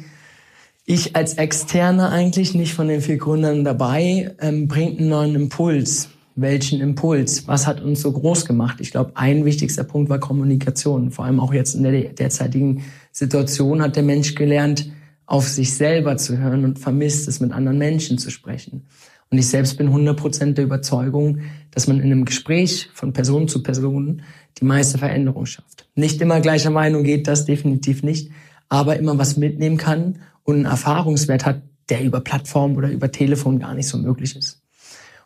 ich 0.85 1.15
als 1.15 1.35
Externer 1.35 2.09
eigentlich 2.09 2.53
nicht 2.53 2.73
von 2.73 2.87
den 2.87 3.01
vier 3.01 3.17
Gründern 3.17 3.63
dabei, 3.63 4.35
ähm, 4.39 4.67
bringt 4.67 4.99
einen 4.99 5.09
neuen 5.09 5.35
Impuls. 5.35 6.09
Welchen 6.35 6.81
Impuls? 6.81 7.47
Was 7.47 7.65
hat 7.65 7.81
uns 7.81 8.01
so 8.01 8.11
groß 8.11 8.45
gemacht? 8.45 8.81
Ich 8.81 8.91
glaube, 8.91 9.13
ein 9.15 9.45
wichtigster 9.45 9.83
Punkt 9.83 10.09
war 10.09 10.19
Kommunikation. 10.19 11.11
Vor 11.11 11.25
allem 11.25 11.39
auch 11.39 11.53
jetzt 11.53 11.75
in 11.75 11.83
der 11.83 12.09
derzeitigen 12.09 12.83
Situation 13.11 13.81
hat 13.81 13.95
der 13.95 14.03
Mensch 14.03 14.35
gelernt, 14.35 14.91
auf 15.25 15.47
sich 15.47 15.73
selber 15.73 16.17
zu 16.17 16.37
hören 16.37 16.63
und 16.63 16.79
vermisst 16.79 17.27
es, 17.27 17.39
mit 17.39 17.51
anderen 17.51 17.77
Menschen 17.77 18.17
zu 18.17 18.29
sprechen. 18.29 18.85
Und 19.29 19.37
ich 19.39 19.47
selbst 19.47 19.77
bin 19.77 19.89
100% 19.89 20.53
der 20.53 20.65
Überzeugung, 20.65 21.39
dass 21.71 21.87
man 21.87 21.97
in 21.97 22.11
einem 22.11 22.25
Gespräch 22.25 22.89
von 22.93 23.11
Person 23.11 23.47
zu 23.47 23.63
Person 23.63 24.21
die 24.59 24.65
meiste 24.65 24.97
Veränderung 24.97 25.45
schafft. 25.45 25.89
Nicht 25.95 26.21
immer 26.21 26.39
gleicher 26.41 26.69
Meinung 26.69 27.03
geht 27.03 27.27
das 27.27 27.45
definitiv 27.45 28.03
nicht, 28.03 28.31
aber 28.69 28.97
immer 28.97 29.17
was 29.17 29.37
mitnehmen 29.37 29.77
kann 29.77 30.19
und 30.43 30.55
einen 30.55 30.65
Erfahrungswert 30.65 31.45
hat, 31.45 31.63
der 31.89 32.03
über 32.03 32.21
Plattform 32.21 32.75
oder 32.75 32.89
über 32.89 33.11
Telefon 33.11 33.59
gar 33.59 33.73
nicht 33.73 33.87
so 33.87 33.97
möglich 33.97 34.35
ist. 34.35 34.61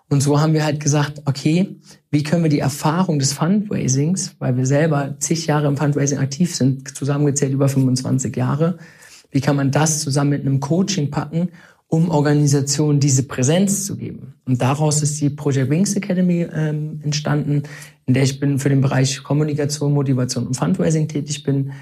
Und 0.10 0.22
so 0.22 0.40
haben 0.42 0.54
wir 0.54 0.66
halt 0.66 0.80
gesagt, 0.80 1.22
okay, 1.26 1.78
wie 2.10 2.24
können 2.24 2.42
wir 2.42 2.50
die 2.50 2.60
Erfahrung 2.60 3.20
des 3.20 3.34
Fundraisings, 3.34 4.36
weil 4.40 4.58
wir 4.58 4.66
selber 4.66 5.16
zig 5.20 5.46
Jahre 5.46 5.68
im 5.68 5.78
Fundraising 5.78 6.18
aktiv 6.18 6.56
sind, 6.56 6.96
zusammengezählt 6.98 7.54
über 7.54 7.70
25 7.70 8.36
Jahre, 8.36 8.80
wie 9.32 9.42
kann 9.42 9.56
man 9.56 9.72
das 9.72 10.00
zusammen 10.02 10.32
mit 10.32 10.42
einem 10.42 10.60
Coaching 10.60 11.12
packen 11.12 11.50
um 11.90 12.12
Organisationen 12.12 13.00
diese 13.00 13.24
Präsenz 13.24 13.86
zu 13.86 13.98
geben. 13.98 14.36
Und 14.46 14.62
daraus 14.62 15.02
ist 15.02 15.20
die 15.20 15.32
Project 15.32 15.72
Wings 15.72 15.96
Academy 15.96 16.48
ähm, 16.54 17.02
entstanden, 17.04 17.64
in 18.06 18.14
der 18.14 18.24
ich 18.24 18.40
bin 18.40 18.60
für 18.60 18.70
den 18.70 18.82
Bereich 18.82 19.24
Kommunikation, 19.24 19.94
Motivation 19.94 20.48
und 20.48 20.54
Fundraising 20.54 21.08
tätig 21.08 21.44
bin 21.44 21.74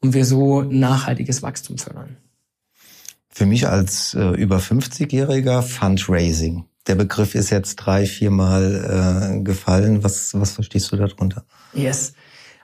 und 0.00 0.14
wir 0.14 0.24
so 0.24 0.62
nachhaltiges 0.62 1.42
Wachstum 1.42 1.76
fördern. 1.76 2.16
Für 3.28 3.44
mich 3.44 3.68
als 3.68 4.14
äh, 4.14 4.30
über 4.30 4.58
50-jähriger 4.58 5.60
Fundraising. 5.60 6.64
Der 6.86 6.94
Begriff 6.94 7.34
ist 7.34 7.50
jetzt 7.50 7.76
drei, 7.76 8.06
viermal 8.06 9.36
äh, 9.38 9.42
gefallen. 9.42 10.02
Was, 10.02 10.32
was 10.32 10.52
verstehst 10.52 10.90
du 10.90 10.96
darunter? 10.96 11.44
Yes. 11.74 12.14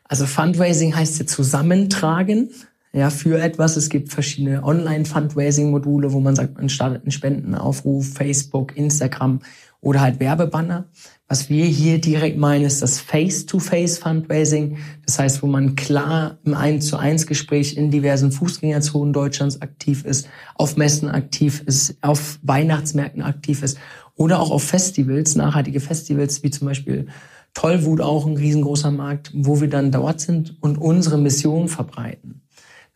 Also 0.04 0.24
Fundraising 0.24 0.96
heißt 0.96 1.18
ja 1.18 1.26
zusammentragen 1.26 2.50
ja, 2.96 3.10
für 3.10 3.38
etwas. 3.38 3.76
Es 3.76 3.90
gibt 3.90 4.10
verschiedene 4.10 4.64
Online-Fundraising-Module, 4.64 6.14
wo 6.14 6.20
man 6.20 6.34
sagt, 6.34 6.56
man 6.56 6.70
startet 6.70 7.02
einen 7.02 7.10
Spendenaufruf, 7.10 8.08
Facebook, 8.14 8.74
Instagram 8.74 9.40
oder 9.82 10.00
halt 10.00 10.18
Werbebanner. 10.18 10.86
Was 11.28 11.50
wir 11.50 11.66
hier 11.66 12.00
direkt 12.00 12.38
meinen, 12.38 12.64
ist 12.64 12.80
das 12.80 12.98
Face-to-Face-Fundraising. 12.98 14.78
Das 15.04 15.18
heißt, 15.18 15.42
wo 15.42 15.46
man 15.46 15.76
klar 15.76 16.38
im 16.44 16.54
1 16.54 16.86
zu 16.86 16.96
1 16.96 17.26
Gespräch 17.26 17.76
in 17.76 17.90
diversen 17.90 18.32
Fußgängerzonen 18.32 19.12
Deutschlands 19.12 19.60
aktiv 19.60 20.06
ist, 20.06 20.30
auf 20.54 20.78
Messen 20.78 21.10
aktiv 21.10 21.62
ist, 21.66 21.98
auf 22.00 22.38
Weihnachtsmärkten 22.44 23.20
aktiv 23.20 23.62
ist 23.62 23.76
oder 24.14 24.40
auch 24.40 24.50
auf 24.50 24.62
Festivals, 24.62 25.36
nachhaltige 25.36 25.80
Festivals, 25.80 26.42
wie 26.42 26.50
zum 26.50 26.66
Beispiel 26.66 27.08
Tollwut 27.52 28.00
auch 28.00 28.24
ein 28.24 28.38
riesengroßer 28.38 28.90
Markt, 28.90 29.32
wo 29.34 29.60
wir 29.60 29.68
dann 29.68 29.92
dort 29.92 30.22
sind 30.22 30.56
und 30.62 30.78
unsere 30.78 31.18
Mission 31.18 31.68
verbreiten. 31.68 32.45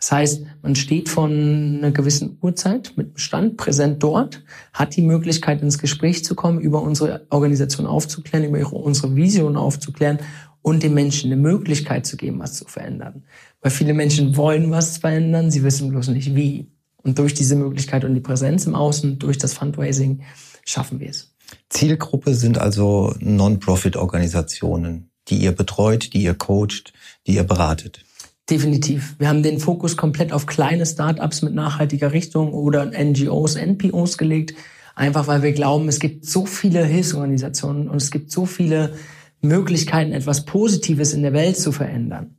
Das 0.01 0.13
heißt, 0.13 0.43
man 0.63 0.75
steht 0.75 1.11
von 1.11 1.79
einer 1.79 1.91
gewissen 1.91 2.39
Uhrzeit 2.41 2.95
mit 2.97 3.15
Bestand 3.15 3.59
präsent 3.59 4.03
dort, 4.03 4.43
hat 4.73 4.97
die 4.97 5.03
Möglichkeit 5.03 5.61
ins 5.61 5.79
Gespräch 5.79 6.25
zu 6.25 6.35
kommen, 6.35 6.59
über 6.59 6.83
unsere 6.83 7.27
Organisation 7.29 7.87
aufzuklären, 7.87 8.47
über 8.47 8.73
unsere 8.73 9.15
Vision 9.15 9.59
aufzuklären 9.59 10.19
und 10.63 10.83
den 10.83 10.95
Menschen 10.95 11.31
eine 11.31 11.41
Möglichkeit 11.41 12.07
zu 12.07 12.17
geben, 12.17 12.39
was 12.39 12.55
zu 12.55 12.65
verändern. 12.65 13.25
Weil 13.61 13.71
viele 13.71 13.93
Menschen 13.93 14.37
wollen 14.37 14.71
was 14.71 14.99
verändern, 14.99 15.51
sie 15.51 15.63
wissen 15.63 15.91
bloß 15.91 16.09
nicht 16.09 16.35
wie. 16.35 16.73
Und 17.03 17.19
durch 17.19 17.35
diese 17.35 17.57
Möglichkeit 17.57 18.05
und 18.05 18.15
die 18.15 18.21
Präsenz 18.21 18.67
im 18.67 18.75
Außen, 18.75 19.19
durch 19.19 19.37
das 19.37 19.53
Fundraising, 19.53 20.23
schaffen 20.65 21.01
wir 21.01 21.11
es. 21.11 21.35
Zielgruppe 21.69 22.35
sind 22.35 22.57
also 22.59 23.15
Non-Profit-Organisationen, 23.21 25.11
die 25.29 25.39
ihr 25.39 25.53
betreut, 25.53 26.15
die 26.15 26.23
ihr 26.23 26.35
coacht, 26.35 26.93
die 27.27 27.35
ihr 27.35 27.45
beratet. 27.45 28.05
Definitiv. 28.51 29.15
Wir 29.19 29.29
haben 29.29 29.45
den 29.45 29.61
Fokus 29.61 29.97
komplett 29.97 30.33
auf 30.33 30.47
kleine 30.47 30.85
Startups 30.85 31.43
mit 31.43 31.55
nachhaltiger 31.55 32.13
Richtung 32.13 32.53
oder 32.53 32.87
NGOs, 32.87 33.55
NPOs 33.55 34.19
gelegt. 34.19 34.55
Einfach 34.97 35.29
weil 35.29 35.43
wir 35.43 35.53
glauben, 35.53 35.89
es 35.89 36.01
gibt 36.01 36.27
so 36.27 36.47
viele 36.47 36.85
Hilfsorganisationen 36.85 37.89
und 37.89 37.97
es 37.99 38.11
gibt 38.11 38.33
so 38.33 38.47
viele 38.47 38.95
Möglichkeiten, 39.41 40.13
etwas 40.13 40.45
Positives 40.45 41.15
in 41.15 41.23
der 41.23 41.33
Welt 41.33 41.59
zu 41.59 41.71
verändern. 41.71 42.37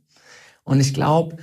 Und 0.64 0.80
ich 0.80 0.92
glaube, 0.92 1.38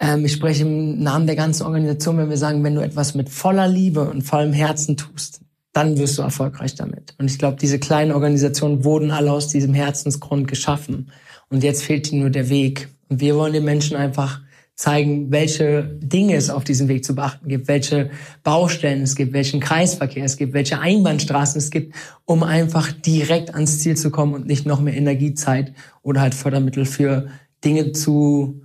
ähm, 0.00 0.24
ich 0.24 0.32
spreche 0.32 0.64
im 0.64 0.98
Namen 1.02 1.26
der 1.26 1.36
ganzen 1.36 1.64
Organisation, 1.64 2.18
wenn 2.18 2.28
wir 2.28 2.36
sagen, 2.36 2.64
wenn 2.64 2.74
du 2.74 2.82
etwas 2.82 3.14
mit 3.14 3.30
voller 3.30 3.68
Liebe 3.68 4.10
und 4.10 4.22
vollem 4.22 4.52
Herzen 4.52 4.96
tust, 4.96 5.42
dann 5.72 5.96
wirst 5.96 6.18
du 6.18 6.22
erfolgreich 6.22 6.74
damit. 6.74 7.14
Und 7.18 7.30
ich 7.30 7.38
glaube, 7.38 7.56
diese 7.60 7.78
kleinen 7.78 8.12
Organisationen 8.12 8.84
wurden 8.84 9.10
alle 9.12 9.32
aus 9.32 9.48
diesem 9.48 9.74
Herzensgrund 9.74 10.48
geschaffen. 10.48 11.12
Und 11.48 11.62
jetzt 11.62 11.84
fehlt 11.84 12.10
ihnen 12.10 12.22
nur 12.22 12.30
der 12.30 12.50
Weg. 12.50 12.88
Und 13.12 13.20
wir 13.20 13.36
wollen 13.36 13.52
den 13.52 13.66
Menschen 13.66 13.94
einfach 13.94 14.40
zeigen, 14.74 15.30
welche 15.30 15.82
Dinge 16.00 16.34
es 16.34 16.48
auf 16.48 16.64
diesem 16.64 16.88
Weg 16.88 17.04
zu 17.04 17.14
beachten 17.14 17.46
gibt, 17.46 17.68
welche 17.68 18.08
Baustellen 18.42 19.02
es 19.02 19.16
gibt, 19.16 19.34
welchen 19.34 19.60
Kreisverkehr 19.60 20.24
es 20.24 20.38
gibt, 20.38 20.54
welche 20.54 20.78
Einbahnstraßen 20.78 21.58
es 21.58 21.70
gibt, 21.70 21.94
um 22.24 22.42
einfach 22.42 22.90
direkt 22.90 23.52
ans 23.52 23.80
Ziel 23.80 23.98
zu 23.98 24.10
kommen 24.10 24.32
und 24.32 24.46
nicht 24.46 24.64
noch 24.64 24.80
mehr 24.80 24.96
Energiezeit 24.96 25.74
oder 26.00 26.22
halt 26.22 26.34
Fördermittel 26.34 26.86
für 26.86 27.28
Dinge 27.62 27.92
zu 27.92 28.62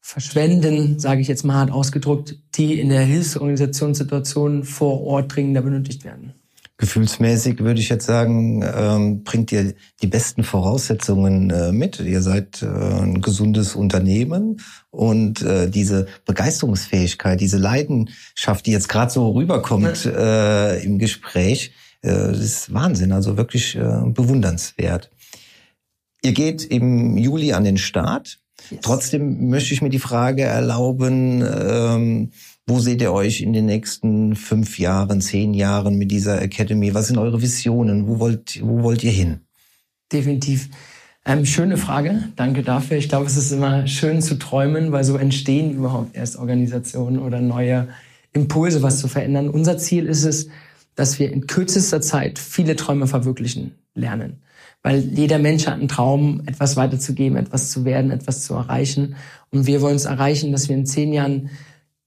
verschwenden, 0.00 1.00
sage 1.00 1.20
ich 1.20 1.26
jetzt 1.26 1.44
mal 1.44 1.54
hart 1.54 1.72
ausgedrückt, 1.72 2.38
die 2.54 2.78
in 2.78 2.90
der 2.90 3.02
Hilfsorganisationssituation 3.02 4.62
vor 4.62 5.02
Ort 5.02 5.34
dringender 5.34 5.62
benötigt 5.62 6.04
werden. 6.04 6.32
Gefühlsmäßig 6.76 7.60
würde 7.60 7.80
ich 7.80 7.88
jetzt 7.88 8.06
sagen, 8.06 8.62
ähm, 8.62 9.22
bringt 9.22 9.52
ihr 9.52 9.74
die 10.02 10.08
besten 10.08 10.42
Voraussetzungen 10.42 11.50
äh, 11.50 11.70
mit. 11.70 12.00
Ihr 12.00 12.20
seid 12.20 12.62
äh, 12.62 12.66
ein 12.66 13.20
gesundes 13.20 13.76
Unternehmen 13.76 14.60
und 14.90 15.42
äh, 15.42 15.70
diese 15.70 16.08
Begeisterungsfähigkeit, 16.24 17.40
diese 17.40 17.58
Leidenschaft, 17.58 18.66
die 18.66 18.72
jetzt 18.72 18.88
gerade 18.88 19.12
so 19.12 19.30
rüberkommt 19.30 20.04
äh, 20.04 20.82
im 20.82 20.98
Gespräch, 20.98 21.72
äh, 22.02 22.32
ist 22.32 22.74
Wahnsinn, 22.74 23.12
also 23.12 23.36
wirklich 23.36 23.76
äh, 23.76 24.02
bewundernswert. 24.06 25.12
Ihr 26.22 26.32
geht 26.32 26.64
im 26.64 27.16
Juli 27.16 27.52
an 27.52 27.62
den 27.62 27.78
Start. 27.78 28.40
Yes. 28.70 28.80
Trotzdem 28.82 29.48
möchte 29.48 29.74
ich 29.74 29.82
mir 29.82 29.90
die 29.90 29.98
Frage 30.00 30.42
erlauben, 30.42 31.44
ähm, 31.46 32.30
wo 32.66 32.78
seht 32.78 33.02
ihr 33.02 33.12
euch 33.12 33.42
in 33.42 33.52
den 33.52 33.66
nächsten 33.66 34.36
fünf 34.36 34.78
Jahren, 34.78 35.20
zehn 35.20 35.52
Jahren 35.52 35.96
mit 35.96 36.10
dieser 36.10 36.40
Academy? 36.40 36.94
Was 36.94 37.08
sind 37.08 37.18
eure 37.18 37.42
Visionen? 37.42 38.08
Wo 38.08 38.18
wollt, 38.18 38.60
wo 38.62 38.82
wollt 38.82 39.04
ihr 39.04 39.10
hin? 39.10 39.40
Definitiv. 40.12 40.70
Ähm, 41.26 41.44
schöne 41.44 41.76
Frage. 41.76 42.28
Danke 42.36 42.62
dafür. 42.62 42.96
Ich 42.96 43.08
glaube, 43.08 43.26
es 43.26 43.36
ist 43.36 43.52
immer 43.52 43.86
schön 43.86 44.22
zu 44.22 44.38
träumen, 44.38 44.92
weil 44.92 45.04
so 45.04 45.16
entstehen 45.16 45.74
überhaupt 45.74 46.16
erst 46.16 46.36
Organisationen 46.36 47.18
oder 47.18 47.40
neue 47.40 47.88
Impulse, 48.32 48.82
was 48.82 48.98
zu 48.98 49.08
verändern. 49.08 49.48
Unser 49.48 49.78
Ziel 49.78 50.06
ist 50.06 50.24
es, 50.24 50.48
dass 50.94 51.18
wir 51.18 51.32
in 51.32 51.46
kürzester 51.46 52.00
Zeit 52.00 52.38
viele 52.38 52.76
Träume 52.76 53.06
verwirklichen 53.06 53.72
lernen. 53.94 54.42
Weil 54.82 55.00
jeder 55.00 55.38
Mensch 55.38 55.66
hat 55.66 55.74
einen 55.74 55.88
Traum, 55.88 56.42
etwas 56.46 56.76
weiterzugeben, 56.76 57.38
etwas 57.38 57.70
zu 57.70 57.84
werden, 57.84 58.10
etwas 58.10 58.44
zu 58.44 58.54
erreichen. 58.54 59.16
Und 59.50 59.66
wir 59.66 59.80
wollen 59.80 59.96
es 59.96 60.04
erreichen, 60.04 60.52
dass 60.52 60.68
wir 60.68 60.76
in 60.76 60.84
zehn 60.84 61.12
Jahren 61.12 61.50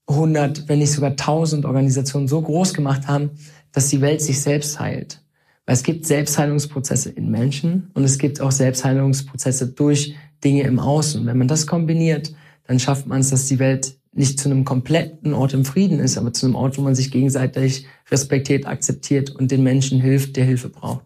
100, 0.08 0.68
wenn 0.68 0.78
nicht 0.78 0.92
sogar 0.92 1.10
1000 1.10 1.64
Organisationen 1.64 2.28
so 2.28 2.40
groß 2.40 2.74
gemacht 2.74 3.06
haben, 3.06 3.30
dass 3.72 3.88
die 3.88 4.00
Welt 4.00 4.22
sich 4.22 4.40
selbst 4.40 4.80
heilt. 4.80 5.22
Weil 5.66 5.74
es 5.74 5.82
gibt 5.82 6.06
Selbstheilungsprozesse 6.06 7.10
in 7.10 7.30
Menschen 7.30 7.90
und 7.94 8.02
es 8.04 8.18
gibt 8.18 8.40
auch 8.40 8.50
Selbstheilungsprozesse 8.50 9.68
durch 9.68 10.14
Dinge 10.42 10.62
im 10.62 10.78
Außen. 10.78 11.26
Wenn 11.26 11.36
man 11.36 11.48
das 11.48 11.66
kombiniert, 11.66 12.34
dann 12.66 12.80
schafft 12.80 13.06
man 13.06 13.20
es, 13.20 13.30
dass 13.30 13.46
die 13.46 13.58
Welt 13.58 13.98
nicht 14.12 14.40
zu 14.40 14.50
einem 14.50 14.64
kompletten 14.64 15.34
Ort 15.34 15.52
im 15.52 15.64
Frieden 15.64 16.00
ist, 16.00 16.16
aber 16.16 16.32
zu 16.32 16.46
einem 16.46 16.54
Ort, 16.54 16.78
wo 16.78 16.82
man 16.82 16.94
sich 16.94 17.10
gegenseitig 17.10 17.86
respektiert, 18.10 18.66
akzeptiert 18.66 19.30
und 19.30 19.50
den 19.50 19.62
Menschen 19.62 20.00
hilft, 20.00 20.36
der 20.36 20.44
Hilfe 20.44 20.70
braucht. 20.70 21.04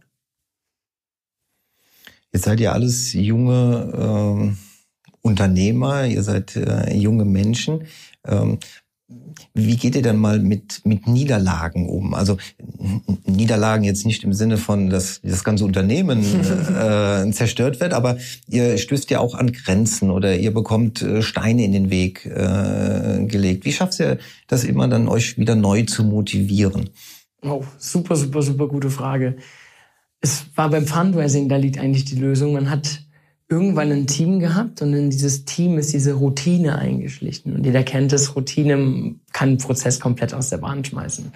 Jetzt 2.33 2.45
seid 2.45 2.61
ihr 2.61 2.73
alles 2.73 3.13
junge 3.13 4.55
äh, 4.55 5.17
Unternehmer, 5.21 6.07
ihr 6.07 6.23
seid 6.23 6.57
äh, 6.57 6.95
junge 6.95 7.25
Menschen. 7.25 7.85
Ähm, 8.25 8.59
wie 9.55 9.77
geht 9.77 9.95
ihr 9.95 10.03
denn 10.03 10.17
mal 10.17 10.39
mit, 10.39 10.81
mit 10.85 11.07
Niederlagen 11.07 11.89
um? 11.89 12.15
Also 12.15 12.39
Niederlagen 13.27 13.85
jetzt 13.85 14.07
nicht 14.07 14.25
im 14.25 14.33
Sinne 14.33 14.57
von, 14.57 14.91
dass 14.91 15.21
das 15.23 15.45
ganze 15.45 15.65
Unternehmen 15.65 16.21
äh, 16.23 17.31
zerstört 17.33 17.81
wird, 17.81 17.93
aber 17.93 18.17
ihr 18.49 18.79
stößt 18.79 19.11
ja 19.11 19.21
auch 19.21 19.35
an 19.35 19.53
Grenzen 19.53 20.11
oder 20.11 20.37
ihr 20.37 20.53
bekommt 20.53 21.03
äh, 21.03 21.23
Steine 21.23 21.65
in 21.65 21.73
den 21.73 21.91
Weg 21.91 22.27
äh, 22.27 23.25
gelegt. 23.27 23.65
Wie 23.65 23.73
schafft 23.73 24.01
ihr 24.01 24.19
das 24.47 24.65
immer 24.65 24.89
dann, 24.89 25.09
euch 25.09 25.39
wieder 25.39 25.55
neu 25.55 25.83
zu 25.83 26.05
motivieren? 26.05 26.91
Oh, 27.43 27.65
super, 27.79 28.17
super, 28.17 28.43
super 28.43 28.69
gute 28.69 28.91
Frage. 28.91 29.37
Es 30.21 30.47
war 30.55 30.71
beim 30.71 30.87
Fundraising, 30.87 31.49
da 31.49 31.57
liegt 31.57 31.79
eigentlich 31.79 32.05
die 32.05 32.17
Lösung. 32.17 32.53
Man 32.53 32.71
hat 32.71 33.03
irgendwann 33.53 33.93
ein 33.93 34.07
Team 34.07 34.41
gehabt 34.41 34.81
und 34.81 34.95
in 34.95 35.11
dieses 35.11 35.45
Team 35.45 35.77
ist 35.77 35.93
diese 35.93 36.15
Routine 36.15 36.79
eingeschlichen. 36.79 37.55
Und 37.55 37.67
jeder 37.67 37.83
kennt 37.83 38.13
es, 38.15 38.35
Routine 38.35 39.15
kann 39.33 39.51
einen 39.51 39.59
Prozess 39.59 40.01
komplett 40.01 40.33
aus 40.33 40.49
der 40.49 40.57
Bahn 40.57 40.83
schmeißen. 40.83 41.33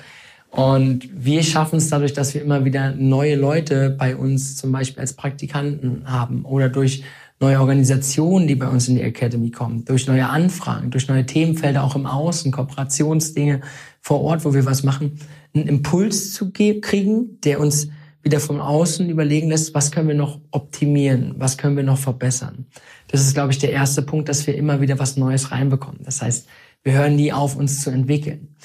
Und 0.50 1.08
wir 1.12 1.42
schaffen 1.42 1.76
es 1.76 1.90
dadurch, 1.90 2.14
dass 2.14 2.32
wir 2.32 2.40
immer 2.40 2.64
wieder 2.64 2.92
neue 2.92 3.36
Leute 3.36 3.90
bei 3.90 4.16
uns 4.16 4.56
zum 4.56 4.72
Beispiel 4.72 5.00
als 5.00 5.12
Praktikanten 5.12 6.04
haben 6.06 6.46
oder 6.46 6.70
durch 6.70 7.04
neue 7.38 7.60
Organisationen, 7.60 8.46
die 8.46 8.54
bei 8.54 8.68
uns 8.68 8.88
in 8.88 8.94
die 8.94 9.02
Academy 9.02 9.50
kommen, 9.50 9.84
durch 9.84 10.06
neue 10.06 10.26
Anfragen, 10.26 10.90
durch 10.90 11.08
neue 11.08 11.26
Themenfelder 11.26 11.84
auch 11.84 11.94
im 11.94 12.06
Außen, 12.06 12.50
Kooperationsdinge 12.50 13.60
vor 14.00 14.22
Ort, 14.22 14.46
wo 14.46 14.54
wir 14.54 14.64
was 14.64 14.82
machen, 14.82 15.18
einen 15.54 15.68
Impuls 15.68 16.32
zu 16.32 16.50
kriegen, 16.50 17.38
der 17.44 17.60
uns 17.60 17.88
wieder 18.26 18.40
von 18.40 18.60
außen 18.60 19.08
überlegen 19.08 19.50
lässt, 19.50 19.72
was 19.72 19.92
können 19.92 20.08
wir 20.08 20.16
noch 20.16 20.40
optimieren, 20.50 21.36
was 21.38 21.56
können 21.56 21.76
wir 21.76 21.84
noch 21.84 21.98
verbessern. 21.98 22.66
Das 23.06 23.20
ist, 23.20 23.34
glaube 23.34 23.52
ich, 23.52 23.58
der 23.60 23.70
erste 23.70 24.02
Punkt, 24.02 24.28
dass 24.28 24.48
wir 24.48 24.56
immer 24.56 24.80
wieder 24.80 24.98
was 24.98 25.16
Neues 25.16 25.52
reinbekommen. 25.52 26.00
Das 26.02 26.22
heißt, 26.22 26.48
wir 26.82 26.94
hören 26.94 27.14
nie 27.14 27.32
auf, 27.32 27.54
uns 27.54 27.82
zu 27.82 27.90
entwickeln. 27.90 28.56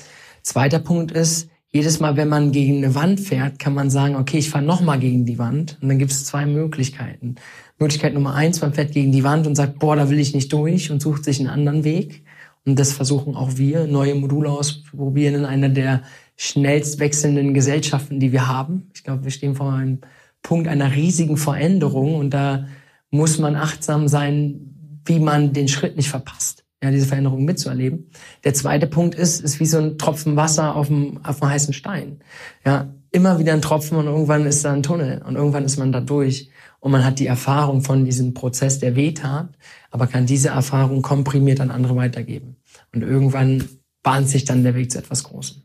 Zweiter 0.42 0.80
Punkt 0.80 1.12
ist, 1.12 1.48
jedes 1.70 2.00
Mal, 2.00 2.18
wenn 2.18 2.28
man 2.28 2.52
gegen 2.52 2.78
eine 2.78 2.96
Wand 2.96 3.20
fährt, 3.20 3.60
kann 3.60 3.76
man 3.76 3.92
sagen, 3.92 4.16
okay, 4.16 4.40
ich 4.40 4.50
fahre 4.50 4.66
nochmal 4.66 4.98
gegen 4.98 5.28
die 5.28 5.38
Wand. 5.38 5.78
Und 5.80 5.90
dann 5.90 6.00
gibt 6.00 6.12
es 6.12 6.26
zwei 6.26 6.48
Möglichkeiten. 6.48 7.36
Möglichkeit 7.78 8.16
Nummer 8.16 8.34
eins, 8.34 8.62
man 8.62 8.74
fährt 8.74 8.94
gegen 8.94 9.12
die 9.12 9.24
Wand 9.24 9.46
und 9.46 9.54
sagt, 9.54 9.78
boah, 9.78 9.96
da 9.96 10.10
will 10.10 10.20
ich 10.20 10.34
nicht 10.34 10.52
durch 10.52 10.90
und 10.90 11.04
sucht 11.04 11.24
sich 11.24 11.40
einen 11.40 11.50
anderen 11.50 11.84
Weg. 11.84 12.26
Und 12.66 12.80
das 12.80 12.94
versuchen 12.94 13.36
auch 13.36 13.58
wir, 13.58 13.86
neue 13.86 14.16
Module 14.16 14.50
auszuprobieren 14.50 15.36
in 15.36 15.46
einer 15.46 15.70
der 15.70 16.02
schnellst 16.42 16.98
wechselnden 16.98 17.54
Gesellschaften, 17.54 18.20
die 18.20 18.32
wir 18.32 18.48
haben. 18.48 18.90
Ich 18.96 19.04
glaube, 19.04 19.26
wir 19.26 19.32
stehen 19.32 19.54
vor 19.54 19.74
einem 19.74 20.00
Punkt 20.42 20.68
einer 20.68 20.96
riesigen 20.96 21.38
Veränderung 21.38 22.16
und 22.16 22.32
da 22.32 22.66
muss 23.12 23.38
man 23.38 23.56
achtsam 23.56 24.08
sein, 24.08 25.02
wie 25.06 25.20
man 25.20 25.54
den 25.54 25.68
Schritt 25.68 25.98
nicht 25.98 26.10
verpasst, 26.10 26.66
ja, 26.84 26.90
diese 26.90 27.06
Veränderung 27.06 27.46
mitzuerleben. 27.46 28.10
Der 28.44 28.56
zweite 28.56 28.88
Punkt 28.88 29.14
ist, 29.14 29.40
ist 29.42 29.60
wie 29.60 29.68
so 29.68 29.78
ein 29.78 30.00
Tropfen 30.00 30.36
Wasser 30.36 30.76
auf 30.76 30.90
einem, 30.90 31.20
auf 31.24 31.44
einem 31.44 31.52
heißen 31.52 31.76
Stein. 31.76 32.24
Ja, 32.66 32.92
immer 33.12 33.38
wieder 33.38 33.54
ein 33.54 33.62
Tropfen 33.62 34.00
und 34.00 34.08
irgendwann 34.08 34.48
ist 34.48 34.66
da 34.66 34.74
ein 34.74 34.82
Tunnel 34.82 35.22
und 35.22 35.36
irgendwann 35.36 35.64
ist 35.64 35.78
man 35.78 35.92
da 35.92 36.02
durch 36.02 36.50
und 36.80 36.92
man 36.92 37.06
hat 37.06 37.20
die 37.20 37.28
Erfahrung 37.28 37.84
von 37.84 38.04
diesem 38.04 38.34
Prozess, 38.34 38.80
der 38.80 38.96
wehtat, 38.96 39.50
aber 39.92 40.08
kann 40.08 40.26
diese 40.26 40.50
Erfahrung 40.50 41.04
komprimiert 41.04 41.60
an 41.60 41.70
andere 41.70 41.96
weitergeben. 41.96 42.56
Und 42.96 43.04
irgendwann 43.04 43.64
bahnt 44.02 44.28
sich 44.28 44.44
dann 44.44 44.64
der 44.64 44.74
Weg 44.74 44.92
zu 44.92 44.98
etwas 44.98 45.24
Großem. 45.24 45.62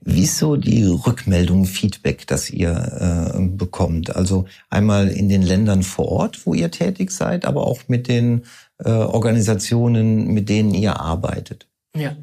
Wie 0.00 0.22
ist 0.22 0.38
so 0.38 0.56
die 0.56 0.84
Rückmeldung, 0.84 1.64
Feedback, 1.64 2.26
das 2.26 2.50
ihr 2.50 3.34
äh, 3.34 3.40
bekommt? 3.42 4.14
Also 4.14 4.46
einmal 4.70 5.08
in 5.08 5.28
den 5.28 5.42
Ländern 5.42 5.82
vor 5.82 6.08
Ort, 6.08 6.46
wo 6.46 6.54
ihr 6.54 6.70
tätig 6.70 7.10
seid, 7.10 7.44
aber 7.44 7.66
auch 7.66 7.82
mit 7.88 8.08
den 8.08 8.44
äh, 8.78 8.90
Organisationen, 8.90 10.28
mit 10.32 10.48
denen 10.48 10.72
ihr 10.72 11.00
arbeitet. 11.00 11.66
Ja, 11.96 12.16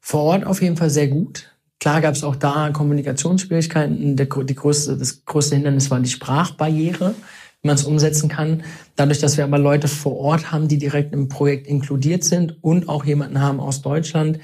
vor 0.00 0.22
Ort 0.22 0.46
auf 0.46 0.62
jeden 0.62 0.76
Fall 0.76 0.90
sehr 0.90 1.08
gut. 1.08 1.52
Klar 1.78 2.00
gab 2.00 2.14
es 2.14 2.24
auch 2.24 2.36
da 2.36 2.70
Kommunikationsschwierigkeiten. 2.70 4.16
Der, 4.16 4.26
die 4.26 4.54
größte, 4.54 4.96
das 4.96 5.24
größte 5.24 5.56
Hindernis 5.56 5.90
war 5.90 6.00
die 6.00 6.08
Sprachbarriere, 6.08 7.14
wie 7.60 7.66
man 7.66 7.74
es 7.76 7.84
umsetzen 7.84 8.28
kann. 8.28 8.62
Dadurch, 8.96 9.18
dass 9.18 9.36
wir 9.36 9.44
aber 9.44 9.58
Leute 9.58 9.88
vor 9.88 10.16
Ort 10.16 10.52
haben, 10.52 10.68
die 10.68 10.78
direkt 10.78 11.12
im 11.12 11.28
Projekt 11.28 11.66
inkludiert 11.66 12.24
sind 12.24 12.62
und 12.62 12.88
auch 12.88 13.04
jemanden 13.04 13.40
haben 13.40 13.58
aus 13.60 13.82
Deutschland, 13.82 14.38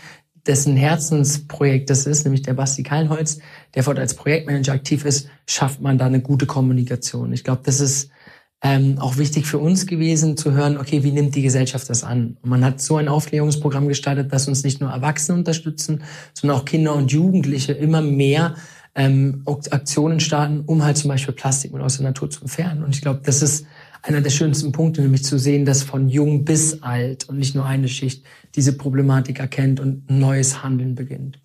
dessen 0.49 0.77
Herzensprojekt 0.77 1.91
das 1.91 2.07
ist, 2.07 2.25
nämlich 2.25 2.43
der 2.43 2.55
Basti 2.55 2.83
Keilholz, 2.83 3.39
der 3.75 3.83
dort 3.83 3.99
als 3.99 4.15
Projektmanager 4.15 4.73
aktiv 4.73 5.05
ist, 5.05 5.29
schafft 5.47 5.81
man 5.81 5.99
da 5.99 6.07
eine 6.07 6.21
gute 6.21 6.47
Kommunikation. 6.47 7.33
Ich 7.33 7.45
glaube, 7.45 7.61
das 7.65 7.81
ist 7.81 8.11
ähm, 8.61 8.99
auch 8.99 9.19
wichtig 9.19 9.47
für 9.47 9.59
uns 9.59 9.87
gewesen 9.87 10.37
zu 10.37 10.53
hören, 10.53 10.79
okay, 10.79 11.05
wie 11.05 11.13
nimmt 11.13 11.35
die 11.35 11.43
Gesellschaft 11.43 11.89
das 11.89 12.03
an? 12.03 12.39
Und 12.43 12.51
man 12.51 12.65
hat 12.65 12.81
so 12.81 12.97
ein 12.97 13.09
Aufklärungsprogramm 13.09 13.87
gestartet, 13.87 14.33
dass 14.33 14.49
uns 14.49 14.65
nicht 14.65 14.81
nur 14.81 14.91
Erwachsene 14.91 15.39
unterstützen, 15.39 16.03
sondern 16.35 16.59
auch 16.59 16.65
Kinder 16.65 16.95
und 16.95 17.13
Jugendliche 17.13 17.73
immer 17.73 18.01
mehr 18.01 18.57
ähm, 18.97 19.43
Aktionen 19.47 20.19
starten, 20.19 20.63
um 20.67 20.83
halt 20.83 20.97
zum 20.97 21.09
Beispiel 21.09 21.35
Plastikmüll 21.35 21.83
aus 21.83 21.99
der 21.99 22.07
Natur 22.07 22.31
zu 22.31 22.41
entfernen. 22.41 22.83
Und 22.83 22.95
ich 22.95 23.01
glaube, 23.01 23.21
das 23.23 23.43
ist 23.43 23.65
einer 24.03 24.21
der 24.21 24.31
schönsten 24.31 24.73
Punkte, 24.73 25.03
nämlich 25.03 25.25
zu 25.25 25.39
sehen, 25.39 25.65
dass 25.65 25.83
von 25.83 26.09
jung 26.09 26.45
bis 26.45 26.83
alt 26.83 27.29
und 27.29 27.39
nicht 27.39 27.55
nur 27.55 27.65
eine 27.65 27.89
Schicht 27.89 28.25
diese 28.55 28.77
Problematik 28.77 29.41
erkennt 29.41 29.81
und 29.81 30.11
neues 30.11 30.63
Handeln 30.63 30.95
beginnt. 30.95 31.41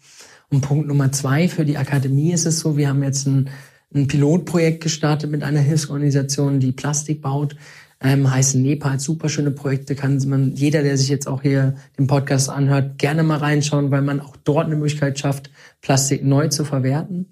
Und 0.50 0.62
Punkt 0.62 0.88
Nummer 0.88 1.12
zwei, 1.12 1.48
für 1.48 1.66
die 1.66 1.78
Akademie 1.78 2.32
ist 2.32 2.46
es 2.46 2.60
so, 2.60 2.78
wir 2.78 2.90
haben 2.90 3.04
jetzt 3.04 3.26
ein, 3.26 3.50
ein 3.94 4.08
Pilotprojekt 4.08 4.84
gestartet 4.84 5.32
mit 5.32 5.44
einer 5.44 5.60
Hilfsorganisation, 5.60 6.60
die 6.60 6.72
Plastik 6.72 7.22
baut, 7.22 7.56
ähm, 8.02 8.30
heißen 8.30 8.62
Nepal, 8.62 9.00
super 9.00 9.30
schöne 9.30 9.52
Projekte, 9.52 9.96
kann 9.96 10.18
man, 10.28 10.54
jeder, 10.56 10.84
der 10.84 10.98
sich 10.98 11.10
jetzt 11.10 11.28
auch 11.28 11.42
hier 11.42 11.76
den 11.98 12.08
Podcast 12.08 12.50
anhört, 12.50 13.00
gerne 13.00 13.24
mal 13.24 13.38
reinschauen, 13.38 13.92
weil 13.92 14.02
man 14.02 14.20
auch 14.20 14.36
dort 14.44 14.66
eine 14.66 14.76
Möglichkeit 14.76 15.18
schafft, 15.18 15.50
Plastik 15.82 16.24
neu 16.24 16.50
zu 16.50 16.66
verwerten. 16.66 17.28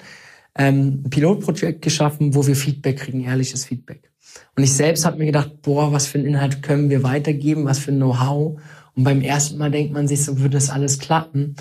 Ähm, 0.56 1.04
ein 1.06 1.10
Pilotprojekt 1.10 1.82
geschaffen, 1.82 2.36
wo 2.36 2.48
wir 2.48 2.56
Feedback 2.56 2.98
kriegen, 2.98 3.22
ehrliches 3.22 3.66
Feedback. 3.66 4.11
Und 4.56 4.64
ich 4.64 4.74
selbst 4.74 5.06
habe 5.06 5.18
mir 5.18 5.26
gedacht, 5.26 5.62
boah, 5.62 5.92
was 5.92 6.08
für 6.08 6.18
einen 6.18 6.28
Inhalt 6.28 6.62
können 6.62 6.90
wir 6.90 7.04
weitergeben, 7.04 7.66
was 7.66 7.80
für 7.80 7.92
ein 7.92 7.98
Know-how. 7.98 8.60
Und 8.96 9.04
beim 9.04 9.22
ersten 9.22 9.58
Mal 9.58 9.72
denkt 9.72 9.94
man 9.94 10.08
sich, 10.08 10.24
so 10.24 10.40
würde 10.40 10.52
das 10.58 10.70
alles 10.70 11.00
klappen. 11.00 11.56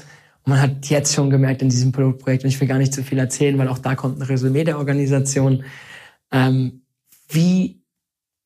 Und 0.44 0.50
man 0.50 0.60
hat 0.60 0.86
jetzt 0.86 1.14
schon 1.14 1.30
gemerkt 1.30 1.62
in 1.62 1.68
diesem 1.68 1.92
Pilotprojekt, 1.92 2.44
und 2.44 2.50
ich 2.50 2.60
will 2.60 2.68
gar 2.68 2.78
nicht 2.78 2.92
zu 2.92 3.02
viel 3.02 3.18
erzählen, 3.18 3.58
weil 3.58 3.68
auch 3.68 3.78
da 3.78 3.94
kommt 3.94 4.18
ein 4.18 4.22
Resümee 4.22 4.64
der 4.64 4.78
Organisation, 4.78 5.64
ähm, 6.32 6.82
wie 7.28 7.80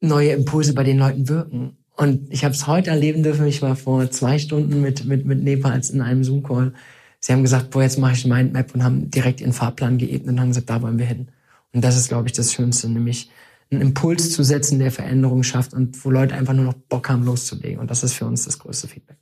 neue 0.00 0.30
Impulse 0.32 0.74
bei 0.74 0.84
den 0.84 0.98
Leuten 0.98 1.28
wirken. 1.28 1.78
Und 1.96 2.32
ich 2.32 2.44
habe 2.44 2.54
es 2.54 2.66
heute 2.66 2.90
erleben 2.90 3.22
dürfen. 3.22 3.46
Ich 3.46 3.62
war 3.62 3.76
vor 3.76 4.10
zwei 4.10 4.38
Stunden 4.38 4.80
mit, 4.82 5.04
mit, 5.04 5.24
mit 5.24 5.42
Nepals 5.42 5.90
in 5.90 6.00
einem 6.00 6.24
Zoom-Call. 6.24 6.74
Sie 7.20 7.32
haben 7.32 7.42
gesagt, 7.42 7.70
boah, 7.70 7.82
jetzt 7.82 7.98
mache 7.98 8.12
ich 8.12 8.24
eine 8.24 8.34
Mindmap 8.34 8.74
und 8.74 8.84
haben 8.84 9.10
direkt 9.10 9.40
ihren 9.40 9.52
Fahrplan 9.52 9.96
geebnet 9.96 10.34
und 10.34 10.40
haben 10.40 10.48
gesagt, 10.48 10.68
da 10.68 10.82
wollen 10.82 10.98
wir 10.98 11.06
hin. 11.06 11.28
Und 11.72 11.82
das 11.82 11.96
ist, 11.96 12.08
glaube 12.08 12.28
ich, 12.28 12.32
das 12.32 12.52
Schönste, 12.52 12.88
nämlich 12.88 13.30
einen 13.74 13.82
Impuls 13.82 14.32
zu 14.32 14.42
setzen, 14.42 14.78
der 14.78 14.90
Veränderung 14.90 15.42
schafft 15.42 15.74
und 15.74 16.04
wo 16.04 16.10
Leute 16.10 16.34
einfach 16.34 16.54
nur 16.54 16.64
noch 16.64 16.74
Bock 16.74 17.08
haben, 17.08 17.24
loszulegen. 17.24 17.78
Und 17.78 17.90
das 17.90 18.02
ist 18.02 18.14
für 18.14 18.26
uns 18.26 18.44
das 18.44 18.58
größte 18.58 18.88
Feedback. 18.88 19.18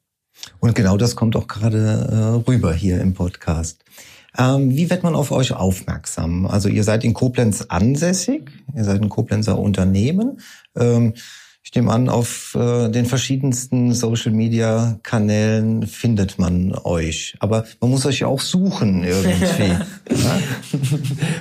Und 0.61 0.75
genau 0.75 0.97
das 0.97 1.17
kommt 1.17 1.37
auch 1.37 1.47
gerade 1.47 2.09
äh, 2.11 2.49
rüber 2.49 2.73
hier 2.73 3.01
im 3.01 3.15
Podcast. 3.15 3.85
Ähm, 4.37 4.71
wie 4.71 4.89
wird 4.89 5.03
man 5.03 5.15
auf 5.15 5.31
euch 5.31 5.53
aufmerksam? 5.53 6.47
Also 6.47 6.69
ihr 6.69 6.85
seid 6.85 7.05
in 7.05 7.13
Koblenz 7.13 7.67
ansässig, 7.69 8.51
ihr 8.75 8.85
seid 8.85 9.03
ein 9.03 9.09
Koblenzer 9.09 9.59
Unternehmen. 9.59 10.41
Ähm, 10.75 11.15
ich 11.73 11.77
nehme 11.77 11.91
an, 11.91 12.11
auf 12.11 12.55
äh, 12.55 12.91
den 12.91 13.07
verschiedensten 13.07 13.95
Social-Media-Kanälen 13.95 15.87
findet 15.87 16.39
man 16.39 16.75
euch. 16.85 17.35
Aber 17.39 17.65
man 17.81 17.91
muss 17.91 18.05
euch 18.05 18.19
ja 18.21 18.27
auch 18.27 18.43
suchen 18.43 19.03
irgendwie. 19.03 19.79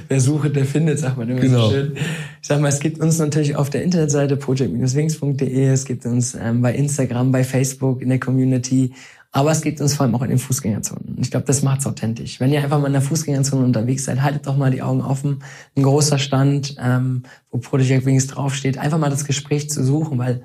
Wer 0.08 0.22
sucht, 0.22 0.56
der 0.56 0.64
findet, 0.64 1.00
sagt 1.00 1.18
man 1.18 1.28
immer 1.28 1.42
genau. 1.42 1.66
so 1.66 1.72
schön. 1.72 1.98
Ich 2.42 2.48
sag 2.48 2.62
mal, 2.62 2.70
es 2.70 2.80
gibt 2.80 3.02
uns 3.02 3.20
natürlich 3.20 3.58
auf 3.58 3.70
der 3.70 3.84
Internetseite 3.84 4.38
project-wings.de, 4.38 5.66
es 5.66 5.84
gibt 5.84 6.06
uns 6.06 6.34
ähm, 6.34 6.62
bei 6.62 6.76
Instagram, 6.76 7.34
bei 7.34 7.44
Facebook, 7.44 8.02
in 8.02 8.08
der 8.08 8.22
Community 8.22 8.94
Aber 9.34 9.52
es 9.52 9.62
geht 9.62 9.80
uns 9.80 9.96
vor 9.96 10.06
allem 10.06 10.16
auch 10.16 10.24
in 10.24 10.30
den 10.30 10.40
Fußgängerzonen. 10.40 11.18
Ich 11.22 11.32
glaube, 11.32 11.46
das 11.46 11.62
macht's 11.62 11.88
authentisch. 11.88 12.42
Wenn 12.42 12.52
ihr 12.52 12.62
einfach 12.62 12.80
mal 12.80 12.88
in 12.88 12.94
der 12.94 13.02
Fußgängerzone 13.02 13.64
unterwegs 13.64 14.04
seid, 14.04 14.22
haltet 14.22 14.46
doch 14.46 14.58
mal 14.58 14.72
die 14.72 14.82
Augen 14.82 15.02
offen. 15.02 15.42
Ein 15.76 15.84
großer 15.84 16.20
Stand, 16.20 16.76
ähm, 16.78 17.24
wo 17.50 17.60
Project 17.60 18.06
Wings 18.06 18.28
draufsteht, 18.28 18.78
einfach 18.78 18.98
mal 18.98 19.10
das 19.10 19.24
Gespräch 19.24 19.70
zu 19.70 19.86
suchen, 19.86 20.18
weil 20.18 20.44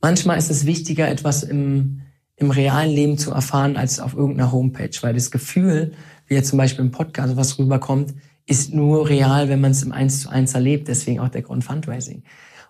manchmal 0.00 0.38
ist 0.38 0.50
es 0.50 0.64
wichtiger, 0.64 1.08
etwas 1.08 1.42
im, 1.42 2.00
im 2.36 2.50
realen 2.50 2.90
Leben 2.90 3.18
zu 3.18 3.32
erfahren, 3.32 3.76
als 3.76 4.00
auf 4.00 4.14
irgendeiner 4.14 4.50
Homepage. 4.50 4.96
Weil 5.02 5.12
das 5.12 5.30
Gefühl, 5.30 5.92
wie 6.26 6.34
jetzt 6.34 6.48
zum 6.48 6.56
Beispiel 6.56 6.86
im 6.86 6.90
Podcast 6.90 7.36
was 7.36 7.58
rüberkommt, 7.58 8.14
ist 8.46 8.72
nur 8.72 9.10
real, 9.10 9.50
wenn 9.50 9.60
man 9.60 9.72
es 9.72 9.82
im 9.82 9.92
Eins 9.92 10.22
zu 10.22 10.30
eins 10.30 10.54
erlebt. 10.54 10.88
Deswegen 10.88 11.20
auch 11.20 11.28
der 11.28 11.42
Grund 11.42 11.64
Fundraising. 11.64 12.22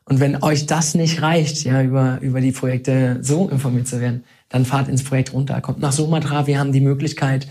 Und 0.04 0.20
wenn 0.20 0.42
euch 0.42 0.66
das 0.66 0.94
nicht 0.94 1.22
reicht, 1.22 1.64
ja, 1.64 1.82
über, 1.82 2.18
über 2.20 2.40
die 2.40 2.52
Projekte 2.52 3.18
so 3.20 3.48
informiert 3.48 3.86
zu 3.86 4.00
werden, 4.00 4.24
dann 4.48 4.64
fahrt 4.64 4.88
ins 4.88 5.04
Projekt 5.04 5.32
runter. 5.32 5.60
Kommt 5.60 5.80
nach 5.80 5.92
Sumatra. 5.92 6.46
Wir 6.46 6.58
haben 6.58 6.72
die 6.72 6.80
Möglichkeit, 6.80 7.46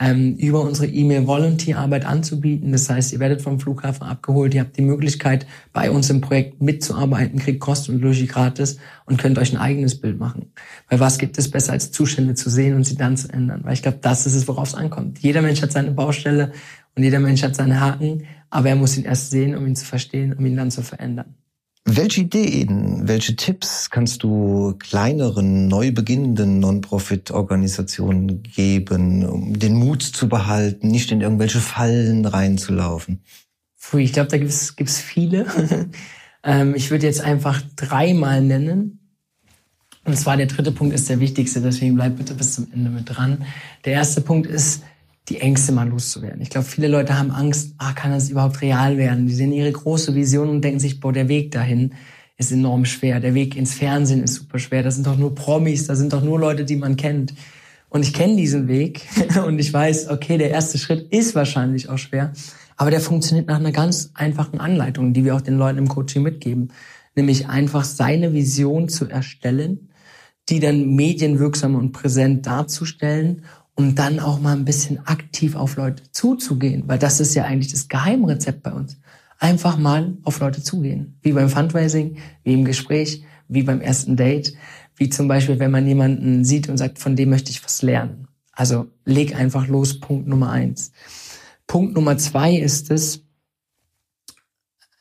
ähm, 0.00 0.34
über 0.36 0.60
unsere 0.60 0.86
E-Mail 0.88 1.26
Volunteer-Arbeit 1.26 2.04
anzubieten. 2.04 2.72
Das 2.72 2.90
heißt, 2.90 3.12
ihr 3.12 3.20
werdet 3.20 3.42
vom 3.42 3.60
Flughafen 3.60 4.06
abgeholt, 4.06 4.52
ihr 4.54 4.60
habt 4.60 4.76
die 4.76 4.82
Möglichkeit, 4.82 5.46
bei 5.72 5.90
uns 5.90 6.10
im 6.10 6.20
Projekt 6.20 6.60
mitzuarbeiten, 6.60 7.38
kriegt 7.38 7.60
Kosten 7.60 7.92
und 7.94 8.02
Logi 8.02 8.26
gratis 8.26 8.78
und 9.06 9.18
könnt 9.18 9.38
euch 9.38 9.52
ein 9.52 9.58
eigenes 9.58 10.00
Bild 10.00 10.18
machen. 10.18 10.52
Weil 10.88 11.00
was 11.00 11.18
gibt 11.18 11.38
es 11.38 11.50
besser, 11.50 11.72
als 11.72 11.92
Zustände 11.92 12.34
zu 12.34 12.50
sehen 12.50 12.74
und 12.74 12.84
sie 12.84 12.96
dann 12.96 13.16
zu 13.16 13.32
ändern? 13.32 13.60
Weil 13.62 13.74
ich 13.74 13.82
glaube, 13.82 13.98
das 14.00 14.26
ist 14.26 14.34
es, 14.34 14.48
worauf 14.48 14.68
es 14.68 14.74
ankommt. 14.74 15.20
Jeder 15.20 15.42
Mensch 15.42 15.62
hat 15.62 15.72
seine 15.72 15.92
Baustelle 15.92 16.52
und 16.96 17.02
jeder 17.02 17.20
Mensch 17.20 17.42
hat 17.42 17.54
seine 17.54 17.80
Haken, 17.80 18.24
aber 18.50 18.70
er 18.70 18.76
muss 18.76 18.96
ihn 18.96 19.04
erst 19.04 19.30
sehen, 19.30 19.56
um 19.56 19.66
ihn 19.66 19.76
zu 19.76 19.84
verstehen, 19.84 20.34
um 20.34 20.44
ihn 20.44 20.56
dann 20.56 20.70
zu 20.72 20.82
verändern. 20.82 21.36
Welche 21.86 22.22
Ideen, 22.22 23.06
welche 23.06 23.36
Tipps 23.36 23.90
kannst 23.90 24.22
du 24.22 24.74
kleineren, 24.78 25.68
neu 25.68 25.92
beginnenden 25.92 26.58
Non-Profit-Organisationen 26.58 28.42
geben, 28.42 29.26
um 29.26 29.58
den 29.58 29.74
Mut 29.74 30.02
zu 30.02 30.26
behalten, 30.26 30.88
nicht 30.88 31.12
in 31.12 31.20
irgendwelche 31.20 31.60
Fallen 31.60 32.24
reinzulaufen? 32.24 33.20
Puh, 33.82 33.98
ich 33.98 34.14
glaube, 34.14 34.30
da 34.30 34.38
gibt 34.38 34.50
es 34.50 34.98
viele. 34.98 35.46
ähm, 36.42 36.74
ich 36.74 36.90
würde 36.90 37.06
jetzt 37.06 37.20
einfach 37.20 37.60
dreimal 37.76 38.40
nennen. 38.40 39.00
Und 40.06 40.16
zwar 40.16 40.38
der 40.38 40.46
dritte 40.46 40.72
Punkt 40.72 40.94
ist 40.94 41.10
der 41.10 41.20
wichtigste, 41.20 41.60
deswegen 41.60 41.96
bleib 41.96 42.16
bitte 42.16 42.32
bis 42.32 42.54
zum 42.54 42.66
Ende 42.72 42.88
mit 42.88 43.14
dran. 43.14 43.44
Der 43.84 43.92
erste 43.92 44.22
Punkt 44.22 44.46
ist, 44.46 44.82
die 45.28 45.40
Ängste 45.40 45.72
mal 45.72 45.88
loszuwerden. 45.88 46.42
Ich 46.42 46.50
glaube, 46.50 46.66
viele 46.66 46.88
Leute 46.88 47.18
haben 47.18 47.30
Angst, 47.30 47.74
ah, 47.78 47.92
kann 47.92 48.10
das 48.10 48.28
überhaupt 48.28 48.60
real 48.60 48.98
werden? 48.98 49.26
Die 49.26 49.34
sehen 49.34 49.52
ihre 49.52 49.72
große 49.72 50.14
Vision 50.14 50.48
und 50.48 50.62
denken 50.62 50.80
sich, 50.80 51.00
boah, 51.00 51.12
der 51.12 51.28
Weg 51.28 51.50
dahin 51.50 51.94
ist 52.36 52.52
enorm 52.52 52.84
schwer. 52.84 53.20
Der 53.20 53.34
Weg 53.34 53.56
ins 53.56 53.74
Fernsehen 53.74 54.22
ist 54.22 54.34
super 54.34 54.58
schwer. 54.58 54.82
Das 54.82 54.96
sind 54.96 55.06
doch 55.06 55.16
nur 55.16 55.34
Promis, 55.34 55.86
das 55.86 55.98
sind 55.98 56.12
doch 56.12 56.22
nur 56.22 56.38
Leute, 56.38 56.64
die 56.64 56.76
man 56.76 56.96
kennt. 56.96 57.32
Und 57.88 58.02
ich 58.02 58.12
kenne 58.12 58.36
diesen 58.36 58.68
Weg 58.68 59.02
und 59.46 59.58
ich 59.58 59.72
weiß, 59.72 60.10
okay, 60.10 60.36
der 60.36 60.50
erste 60.50 60.78
Schritt 60.78 61.12
ist 61.12 61.34
wahrscheinlich 61.34 61.88
auch 61.88 61.98
schwer, 61.98 62.32
aber 62.76 62.90
der 62.90 63.00
funktioniert 63.00 63.46
nach 63.46 63.60
einer 63.60 63.72
ganz 63.72 64.10
einfachen 64.14 64.58
Anleitung, 64.58 65.12
die 65.12 65.24
wir 65.24 65.36
auch 65.36 65.40
den 65.40 65.56
Leuten 65.56 65.78
im 65.78 65.88
Coaching 65.88 66.22
mitgeben. 66.22 66.72
Nämlich 67.14 67.48
einfach 67.48 67.84
seine 67.84 68.32
Vision 68.32 68.88
zu 68.88 69.08
erstellen, 69.08 69.90
die 70.48 70.58
dann 70.58 70.96
medienwirksam 70.96 71.76
und 71.76 71.92
präsent 71.92 72.46
darzustellen 72.46 73.44
um 73.74 73.94
dann 73.94 74.20
auch 74.20 74.40
mal 74.40 74.56
ein 74.56 74.64
bisschen 74.64 75.06
aktiv 75.06 75.56
auf 75.56 75.76
Leute 75.76 76.02
zuzugehen, 76.12 76.84
weil 76.86 76.98
das 76.98 77.20
ist 77.20 77.34
ja 77.34 77.44
eigentlich 77.44 77.72
das 77.72 77.88
Geheimrezept 77.88 78.62
bei 78.62 78.72
uns. 78.72 78.96
Einfach 79.38 79.76
mal 79.76 80.16
auf 80.22 80.38
Leute 80.38 80.62
zugehen, 80.62 81.18
wie 81.22 81.32
beim 81.32 81.48
Fundraising, 81.48 82.16
wie 82.44 82.54
im 82.54 82.64
Gespräch, 82.64 83.24
wie 83.48 83.62
beim 83.62 83.80
ersten 83.80 84.16
Date, 84.16 84.54
wie 84.96 85.08
zum 85.08 85.26
Beispiel, 85.26 85.58
wenn 85.58 85.72
man 85.72 85.86
jemanden 85.86 86.44
sieht 86.44 86.68
und 86.68 86.76
sagt, 86.76 86.98
von 86.98 87.16
dem 87.16 87.30
möchte 87.30 87.50
ich 87.50 87.64
was 87.64 87.82
lernen. 87.82 88.28
Also 88.52 88.86
leg 89.04 89.34
einfach 89.34 89.66
los, 89.66 89.98
Punkt 89.98 90.28
Nummer 90.28 90.50
eins. 90.50 90.92
Punkt 91.66 91.94
Nummer 91.94 92.16
zwei 92.16 92.54
ist 92.54 92.90
es, 92.90 93.24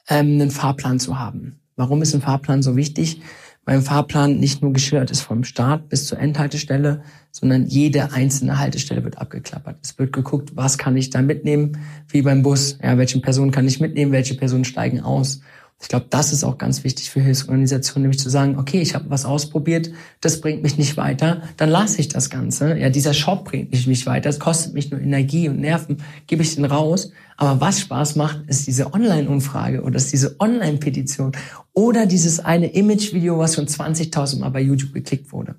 ähm, 0.10 0.34
einen 0.34 0.52
Fahrplan 0.52 1.00
zu 1.00 1.20
haben. 1.20 1.60
Warum 1.76 2.02
ist 2.02 2.14
ein 2.14 2.22
Fahrplan 2.22 2.64
so 2.64 2.76
wichtig? 2.76 3.22
Beim 3.66 3.82
Fahrplan 3.82 4.40
nicht 4.40 4.62
nur 4.62 4.74
geschildert 4.74 5.12
ist 5.12 5.22
vom 5.22 5.44
Start 5.44 5.88
bis 5.90 6.06
zur 6.06 6.20
Endhaltestelle, 6.20 7.04
sondern 7.32 7.66
jede 7.66 8.12
einzelne 8.12 8.60
Haltestelle 8.60 9.04
wird 9.04 9.18
abgeklappert. 9.18 9.78
Es 9.82 9.98
wird 9.98 10.12
geguckt, 10.12 10.56
was 10.56 10.78
kann 10.78 10.98
ich 10.98 11.10
da 11.10 11.22
mitnehmen, 11.22 11.78
wie 12.10 12.22
beim 12.22 12.44
Bus, 12.44 12.78
ja, 12.84 12.98
welche 12.98 13.20
Personen 13.20 13.52
kann 13.52 13.68
ich 13.68 13.80
mitnehmen, 13.80 14.12
welche 14.12 14.36
Personen 14.36 14.66
steigen 14.66 15.00
aus. 15.00 15.42
Ich 15.84 15.90
glaube, 15.90 16.06
das 16.10 16.32
ist 16.32 16.46
auch 16.46 16.58
ganz 16.58 16.86
wichtig 16.86 17.10
für 17.12 17.20
Hilfsorganisationen, 17.20 18.04
nämlich 18.04 18.20
zu 18.20 18.30
sagen, 18.30 18.58
okay, 18.58 18.80
ich 18.80 18.96
habe 18.96 19.10
was 19.10 19.26
ausprobiert, 19.26 19.92
das 20.22 20.40
bringt 20.40 20.64
mich 20.64 20.78
nicht 20.78 20.96
weiter, 20.96 21.42
dann 21.58 21.70
lasse 21.70 22.00
ich 22.00 22.08
das 22.08 22.30
Ganze. 22.30 22.78
Ja, 22.78 22.90
dieser 22.90 23.14
Shop 23.14 23.44
bringt 23.44 23.72
mich 23.72 23.86
nicht 23.86 24.06
weiter, 24.06 24.30
es 24.30 24.40
kostet 24.40 24.74
mich 24.74 24.92
nur 24.92 25.02
Energie 25.02 25.50
und 25.50 25.60
Nerven, 25.60 25.98
gebe 26.26 26.42
ich 26.42 26.56
den 26.56 26.64
raus. 26.64 27.12
Aber 27.36 27.60
was 27.60 27.82
Spaß 27.82 28.16
macht, 28.16 28.48
ist 28.48 28.66
diese 28.66 28.94
Online-Umfrage 28.94 29.82
oder 29.82 29.98
ist 29.98 30.14
diese 30.14 30.40
Online-Petition 30.40 31.34
oder 31.74 32.06
dieses 32.06 32.40
eine 32.40 32.68
Image-Video, 32.68 33.38
was 33.38 33.56
schon 33.56 33.68
20.000 33.68 34.40
Mal 34.40 34.50
bei 34.52 34.62
YouTube 34.62 34.94
geklickt 34.94 35.34
wurde. 35.34 35.56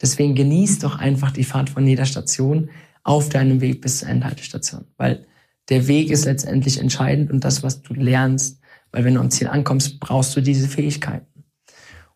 Deswegen 0.00 0.36
genieß 0.36 0.78
doch 0.78 1.00
einfach 1.00 1.32
die 1.32 1.44
Fahrt 1.44 1.68
von 1.68 1.84
jeder 1.84 2.06
Station 2.06 2.70
auf 3.02 3.28
deinem 3.28 3.60
Weg 3.60 3.80
bis 3.80 3.98
zur 3.98 4.08
Endhaltestation, 4.08 4.84
weil 4.98 5.26
der 5.68 5.88
Weg 5.88 6.10
ist 6.10 6.26
letztendlich 6.26 6.78
entscheidend 6.78 7.32
und 7.32 7.42
das, 7.42 7.64
was 7.64 7.82
du 7.82 7.92
lernst, 7.94 8.60
weil 8.94 9.04
wenn 9.04 9.14
du 9.14 9.20
am 9.20 9.30
Ziel 9.30 9.48
ankommst, 9.48 9.98
brauchst 9.98 10.36
du 10.36 10.40
diese 10.40 10.68
Fähigkeiten. 10.68 11.26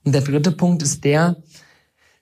Und 0.05 0.15
der 0.15 0.23
dritte 0.23 0.53
Punkt 0.53 0.81
ist 0.81 1.03
der, 1.03 1.43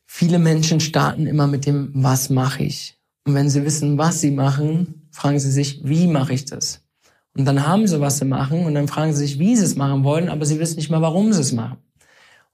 viele 0.07 0.39
Menschen 0.39 0.81
starten 0.81 1.27
immer 1.27 1.47
mit 1.47 1.67
dem, 1.67 1.91
was 1.93 2.31
mache 2.31 2.63
ich? 2.63 2.99
Und 3.27 3.35
wenn 3.35 3.51
sie 3.51 3.67
wissen, 3.67 3.99
was 3.99 4.23
sie 4.23 4.31
machen, 4.31 5.09
fragen 5.11 5.39
sie 5.39 5.51
sich, 5.51 5.83
wie 5.85 6.07
mache 6.07 6.33
ich 6.33 6.47
das? 6.47 6.81
Und 7.37 7.45
dann 7.45 7.67
haben 7.67 7.87
sie, 7.87 8.01
was 8.01 8.17
sie 8.17 8.25
machen, 8.25 8.65
und 8.65 8.75
dann 8.75 8.89
fragen 8.89 9.13
sie 9.13 9.27
sich, 9.27 9.39
wie 9.39 9.57
sie 9.57 9.65
es 9.65 9.77
machen 9.77 10.05
wollen, 10.05 10.31
aber 10.31 10.47
sie 10.47 10.59
wissen 10.59 10.77
nicht 10.77 10.89
mal, 10.89 11.03
warum 11.03 11.35
sie 11.35 11.43
es 11.43 11.53
machen. 11.53 11.77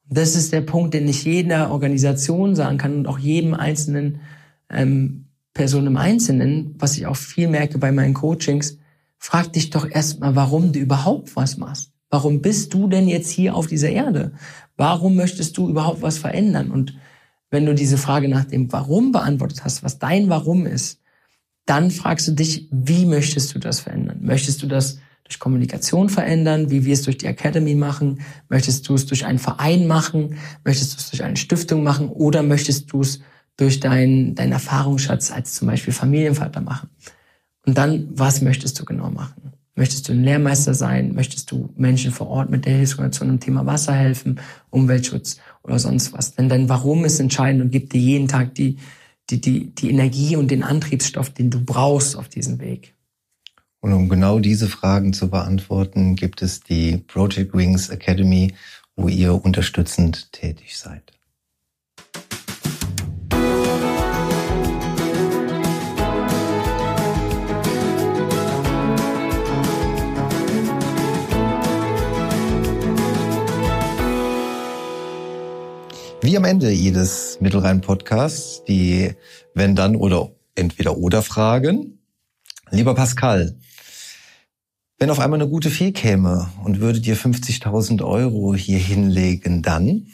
Und 0.09 0.19
das 0.19 0.35
ist 0.35 0.53
der 0.53 0.63
Punkt, 0.63 0.95
den 0.95 1.07
ich 1.07 1.23
jeder 1.23 1.71
Organisation 1.71 2.57
sagen 2.57 2.79
kann 2.79 2.97
und 2.97 3.07
auch 3.07 3.21
jedem 3.21 3.55
einzelnen 3.55 4.23
ähm, 4.69 5.27
Person 5.55 5.87
im 5.87 5.97
Einzelnen, 5.97 6.75
was 6.81 6.97
ich 6.97 7.07
auch 7.07 7.17
viel 7.17 7.47
merke 7.47 7.79
bei 7.79 7.93
meinen 7.93 8.15
Coachings, 8.15 8.79
frag 9.19 9.53
dich 9.53 9.71
doch 9.71 9.89
erstmal, 9.89 10.35
warum 10.35 10.73
du 10.73 10.81
überhaupt 10.81 11.37
was 11.37 11.59
machst. 11.59 11.92
Warum 12.13 12.43
bist 12.43 12.75
du 12.75 12.89
denn 12.89 13.09
jetzt 13.09 13.31
hier 13.31 13.57
auf 13.57 13.67
dieser 13.67 13.89
Erde? 13.89 14.33
Warum 14.77 15.17
möchtest 15.17 15.57
du 15.57 15.71
überhaupt 15.71 16.03
was 16.03 16.19
verändern? 16.19 16.71
Und 16.71 16.95
wenn 17.51 17.65
du 17.65 17.75
diese 17.75 17.97
Frage 17.97 18.29
nach 18.29 18.45
dem 18.45 18.71
Warum 18.71 19.13
beantwortet 19.13 19.65
hast, 19.65 19.83
was 19.83 19.99
dein 19.99 20.29
Warum 20.29 20.67
ist, 20.67 21.01
dann 21.65 21.91
fragst 21.91 22.29
du 22.29 22.33
dich, 22.33 22.69
wie 22.71 23.07
möchtest 23.07 23.55
du 23.55 23.59
das 23.59 23.81
verändern? 23.81 24.19
Möchtest 24.21 24.63
du 24.63 24.67
das 24.67 24.99
durch 25.25 25.39
Kommunikation 25.39 26.11
verändern, 26.11 26.69
wie 26.69 26.85
wir 26.85 26.93
es 26.93 27.01
durch 27.01 27.17
die 27.17 27.25
Academy 27.25 27.75
machen? 27.75 28.21
Möchtest 28.51 28.87
du 28.91 28.95
es 28.95 29.07
durch 29.07 29.25
einen 29.25 29.39
Verein 29.39 29.87
machen? 29.87 30.37
Möchtest 30.65 30.93
du 30.93 30.99
es 30.99 31.09
durch 31.09 31.25
eine 31.25 31.39
Stiftung 31.39 31.83
machen? 31.83 32.11
Oder 32.11 32.43
möchtest 32.43 32.93
du 32.93 33.01
es 33.01 33.21
durch 33.57 33.81
deinen 33.81 34.35
dein 34.35 34.53
Erfahrungsschatz 34.53 35.31
als 35.31 35.55
zum 35.55 35.67
Beispiel 35.67 35.95
Familienvater 35.95 36.61
machen? 36.61 36.91
Und 37.65 37.79
dann, 37.79 38.09
was 38.11 38.43
möchtest 38.43 38.79
du 38.79 38.85
genau 38.85 39.11
machen? 39.11 39.52
Möchtest 39.75 40.09
du 40.09 40.13
ein 40.13 40.23
Lehrmeister 40.23 40.75
sein? 40.75 41.15
Möchtest 41.15 41.51
du 41.51 41.73
Menschen 41.77 42.13
vor 42.13 42.29
Ort 42.29 42.51
mit 42.51 42.67
der 42.67 42.75
Hilfsorganisation 42.75 43.31
im 43.31 43.41
Thema 43.41 43.65
Wasser 43.65 43.95
helfen, 43.95 44.39
Umweltschutz 44.71 45.39
oder 45.63 45.79
sonst 45.79 46.13
was? 46.13 46.35
Denn 46.35 46.51
dein 46.51 46.69
Warum 46.69 47.05
ist 47.05 47.21
entscheidend 47.21 47.63
und 47.63 47.71
gibt 47.71 47.95
dir 47.95 48.01
jeden 48.01 48.29
Tag 48.29 48.55
die, 48.55 48.77
die, 49.31 49.41
die, 49.41 49.75
die 49.75 49.91
Energie 49.91 50.37
und 50.37 50.51
den 50.51 50.63
Antriebsstoff, 50.63 51.31
den 51.31 51.51
du 51.51 51.65
brauchst 51.65 52.17
auf 52.17 52.29
diesem 52.29 52.61
Weg. 52.61 52.95
Und 53.81 53.93
um 53.95 54.09
genau 54.09 54.39
diese 54.39 54.69
Fragen 54.69 55.13
zu 55.13 55.31
beantworten, 55.31 56.17
gibt 56.17 56.43
es 56.43 56.61
die 56.61 56.99
Project 56.99 57.55
Wings 57.55 57.89
Academy, 57.89 58.55
wo 58.95 59.09
ihr 59.09 59.45
unterstützend 59.45 60.33
tätig 60.33 60.77
seid. 60.77 61.13
Wie 76.25 76.37
am 76.37 76.45
Ende 76.45 76.71
jedes 76.71 77.39
Mittelrhein-Podcasts, 77.41 78.63
die 78.63 79.11
wenn 79.55 79.75
dann 79.75 79.97
oder 79.97 80.31
entweder 80.55 80.97
oder 80.97 81.21
Fragen. 81.21 81.99
Lieber 82.71 82.95
Pascal, 82.95 83.57
wenn 84.99 85.11
auf 85.11 85.19
einmal 85.19 85.41
eine 85.41 85.51
gute 85.51 85.69
Fee 85.69 85.91
käme 85.91 86.49
und 86.63 86.79
würde 86.79 87.01
dir 87.01 87.17
50.000 87.17 88.05
Euro 88.05 88.55
hier 88.55 88.79
hinlegen, 88.79 89.63
dann? 89.63 90.07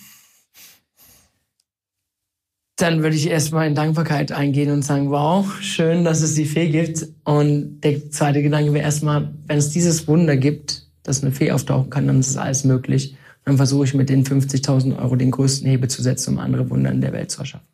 Dann 2.77 3.03
würde 3.03 3.17
ich 3.17 3.27
erstmal 3.27 3.67
in 3.67 3.75
Dankbarkeit 3.75 4.33
eingehen 4.33 4.71
und 4.71 4.87
sagen, 4.87 5.11
wow, 5.11 5.61
schön, 5.61 6.05
dass 6.05 6.23
es 6.23 6.35
die 6.35 6.47
Fee 6.47 6.71
gibt. 6.71 7.07
Und 7.25 7.83
der 7.83 8.11
zweite 8.11 8.41
Gedanke 8.41 8.73
wäre 8.73 8.85
erstmal, 8.85 9.35
wenn 9.47 9.59
es 9.59 9.69
dieses 9.69 10.09
Wunder 10.09 10.39
gibt, 10.39 10.89
dass 11.03 11.23
eine 11.23 11.33
Fee 11.33 11.53
auftauchen 11.53 11.91
kann, 11.91 12.07
dann 12.07 12.21
ist 12.21 12.39
alles 12.39 12.65
möglich 12.65 13.18
dann 13.49 13.57
versuche 13.57 13.87
ich 13.87 13.95
mit 13.95 14.11
den 14.11 14.27
50.000 14.27 14.99
Euro 14.99 15.17
den 15.17 15.31
größten 15.31 15.67
Hebel 15.67 15.89
zu 15.89 16.03
setzen, 16.03 16.35
um 16.35 16.39
andere 16.39 16.69
Wunder 16.69 16.91
in 16.91 17.01
der 17.01 17.15
Welt 17.15 17.31
zu 17.31 17.41
erschaffen. 17.41 17.67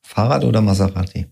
Fahrrad 0.00 0.44
oder 0.44 0.60
Maserati? 0.60 1.26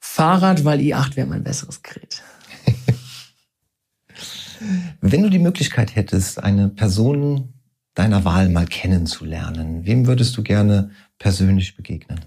Fahrrad, 0.00 0.64
weil 0.64 0.80
i8 0.80 1.14
wäre 1.14 1.28
mein 1.28 1.44
besseres 1.44 1.80
Gerät. 1.80 2.24
Wenn 5.00 5.22
du 5.22 5.30
die 5.30 5.38
Möglichkeit 5.38 5.94
hättest, 5.94 6.42
eine 6.42 6.70
Person 6.70 7.54
deiner 7.94 8.24
Wahl 8.24 8.48
mal 8.48 8.66
kennenzulernen, 8.66 9.86
wem 9.86 10.08
würdest 10.08 10.36
du 10.36 10.42
gerne 10.42 10.90
persönlich 11.18 11.76
begegnen? 11.76 12.18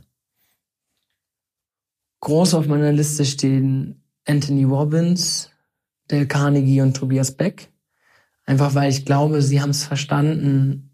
Groß 2.22 2.54
auf 2.54 2.68
meiner 2.68 2.94
Liste 2.94 3.26
stehen 3.26 4.02
Anthony 4.26 4.64
Robbins, 4.64 5.50
Dale 6.08 6.28
Carnegie 6.28 6.80
und 6.80 6.96
Tobias 6.96 7.34
Beck. 7.34 7.75
Einfach 8.46 8.76
weil 8.76 8.92
ich 8.92 9.06
glaube, 9.06 9.42
sie 9.42 9.62
haben 9.62 9.72
es 9.72 9.84
verstanden, 9.84 10.92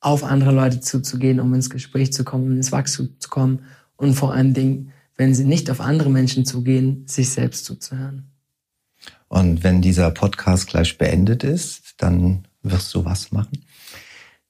auf 0.00 0.22
andere 0.22 0.52
Leute 0.52 0.80
zuzugehen, 0.80 1.40
um 1.40 1.54
ins 1.54 1.70
Gespräch 1.70 2.12
zu 2.12 2.24
kommen, 2.24 2.46
um 2.46 2.56
ins 2.56 2.72
Wachstum 2.72 3.10
zu 3.18 3.28
kommen 3.28 3.60
und 3.96 4.14
vor 4.14 4.34
allen 4.34 4.54
Dingen, 4.54 4.92
wenn 5.16 5.34
sie 5.34 5.44
nicht 5.44 5.70
auf 5.70 5.80
andere 5.80 6.10
Menschen 6.10 6.44
zugehen, 6.44 7.04
sich 7.06 7.30
selbst 7.30 7.64
zuzuhören. 7.64 8.30
Und 9.28 9.64
wenn 9.64 9.80
dieser 9.80 10.10
Podcast 10.10 10.68
gleich 10.68 10.98
beendet 10.98 11.42
ist, 11.42 11.94
dann 11.98 12.46
wirst 12.62 12.94
du 12.94 13.04
was 13.04 13.32
machen? 13.32 13.64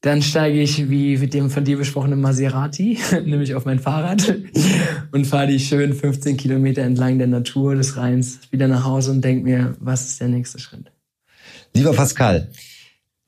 Dann 0.00 0.20
steige 0.20 0.61
ich 0.61 0.90
wie 0.90 1.16
mit 1.16 1.33
dem 1.33 1.48
von 1.48 1.64
dir 1.64 1.78
besprochenen 1.78 2.20
Maserati, 2.20 2.98
nämlich 3.24 3.54
auf 3.54 3.64
mein 3.64 3.78
Fahrrad 3.78 4.37
und 5.12 5.26
fahre 5.26 5.46
die 5.46 5.61
schön 5.61 5.94
15 5.94 6.37
Kilometer 6.37 6.83
entlang 6.83 7.18
der 7.18 7.28
Natur 7.28 7.74
des 7.74 7.96
Rheins 7.96 8.40
wieder 8.50 8.68
nach 8.68 8.85
Hause 8.85 9.12
und 9.12 9.24
denke 9.24 9.44
mir, 9.44 9.76
was 9.80 10.04
ist 10.04 10.20
der 10.20 10.28
nächste 10.28 10.59
Schritt? 10.59 10.93
Lieber 11.76 11.92
Pascal, 11.92 12.52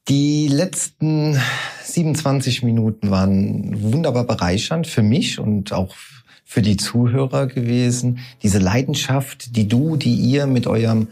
die 0.07 0.47
letzten 0.47 1.37
27 1.83 2.63
Minuten 2.63 3.11
waren 3.11 3.83
wunderbar 3.83 4.23
bereichernd 4.23 4.87
für 4.87 5.03
mich 5.03 5.41
und 5.41 5.73
auch 5.73 5.97
für 6.45 6.63
die 6.63 6.77
Zuhörer 6.77 7.49
gewesen. 7.49 8.21
Diese 8.45 8.61
Leidenschaft, 8.61 9.57
die 9.57 9.67
du, 9.67 9.97
die 9.97 10.15
ihr 10.15 10.47
mit 10.47 10.69
eurem 10.69 11.09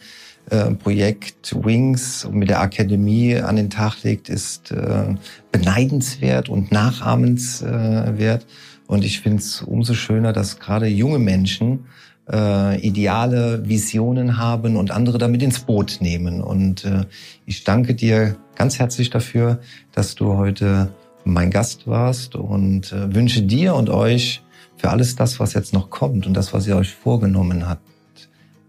äh, 0.49 0.71
Projekt 0.71 1.57
Wings 1.65 2.25
und 2.25 2.37
mit 2.37 2.51
der 2.51 2.61
Akademie 2.61 3.35
an 3.35 3.57
den 3.57 3.69
Tag 3.69 4.05
legt, 4.05 4.29
ist 4.29 4.71
äh, 4.71 5.17
beneidenswert 5.51 6.49
und 6.49 6.71
nachahmenswert. 6.71 8.47
Und 8.87 9.05
ich 9.05 9.23
finde 9.23 9.39
es 9.39 9.61
umso 9.61 9.95
schöner, 9.95 10.33
dass 10.33 10.61
gerade 10.61 10.87
junge 10.87 11.19
Menschen 11.19 11.87
äh, 12.31 12.81
Ideale, 12.81 13.69
Visionen 13.69 14.39
haben 14.39 14.77
und 14.77 14.91
andere 14.91 15.19
damit 15.19 15.43
ins 15.43 15.61
Boot 15.61 15.99
nehmen. 16.01 16.41
Und 16.41 16.85
äh, 16.85 17.05
ich 17.47 17.65
danke 17.65 17.95
dir 17.95 18.37
ganz 18.55 18.79
herzlich 18.79 19.11
dafür, 19.11 19.61
dass 19.93 20.15
du 20.15 20.35
heute 20.35 20.91
mein 21.25 21.51
Gast 21.51 21.87
warst 21.87 22.35
und 22.35 22.93
äh, 22.93 23.15
wünsche 23.15 23.43
dir 23.43 23.75
und 23.75 23.91
euch 23.91 24.43
für 24.77 24.91
alles 24.91 25.17
das, 25.17 25.41
was 25.41 25.55
jetzt 25.55 25.73
noch 25.73 25.91
kommt 25.91 26.27
und 26.27 26.35
das, 26.35 26.53
was 26.53 26.67
ihr 26.67 26.77
euch 26.77 26.93
vorgenommen 26.93 27.67
habt, 27.67 27.83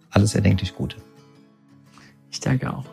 alles 0.10 0.36
erdenklich 0.36 0.76
Gute. 0.76 0.98
Ich 2.32 2.40
danke 2.40 2.72
auch. 2.74 2.86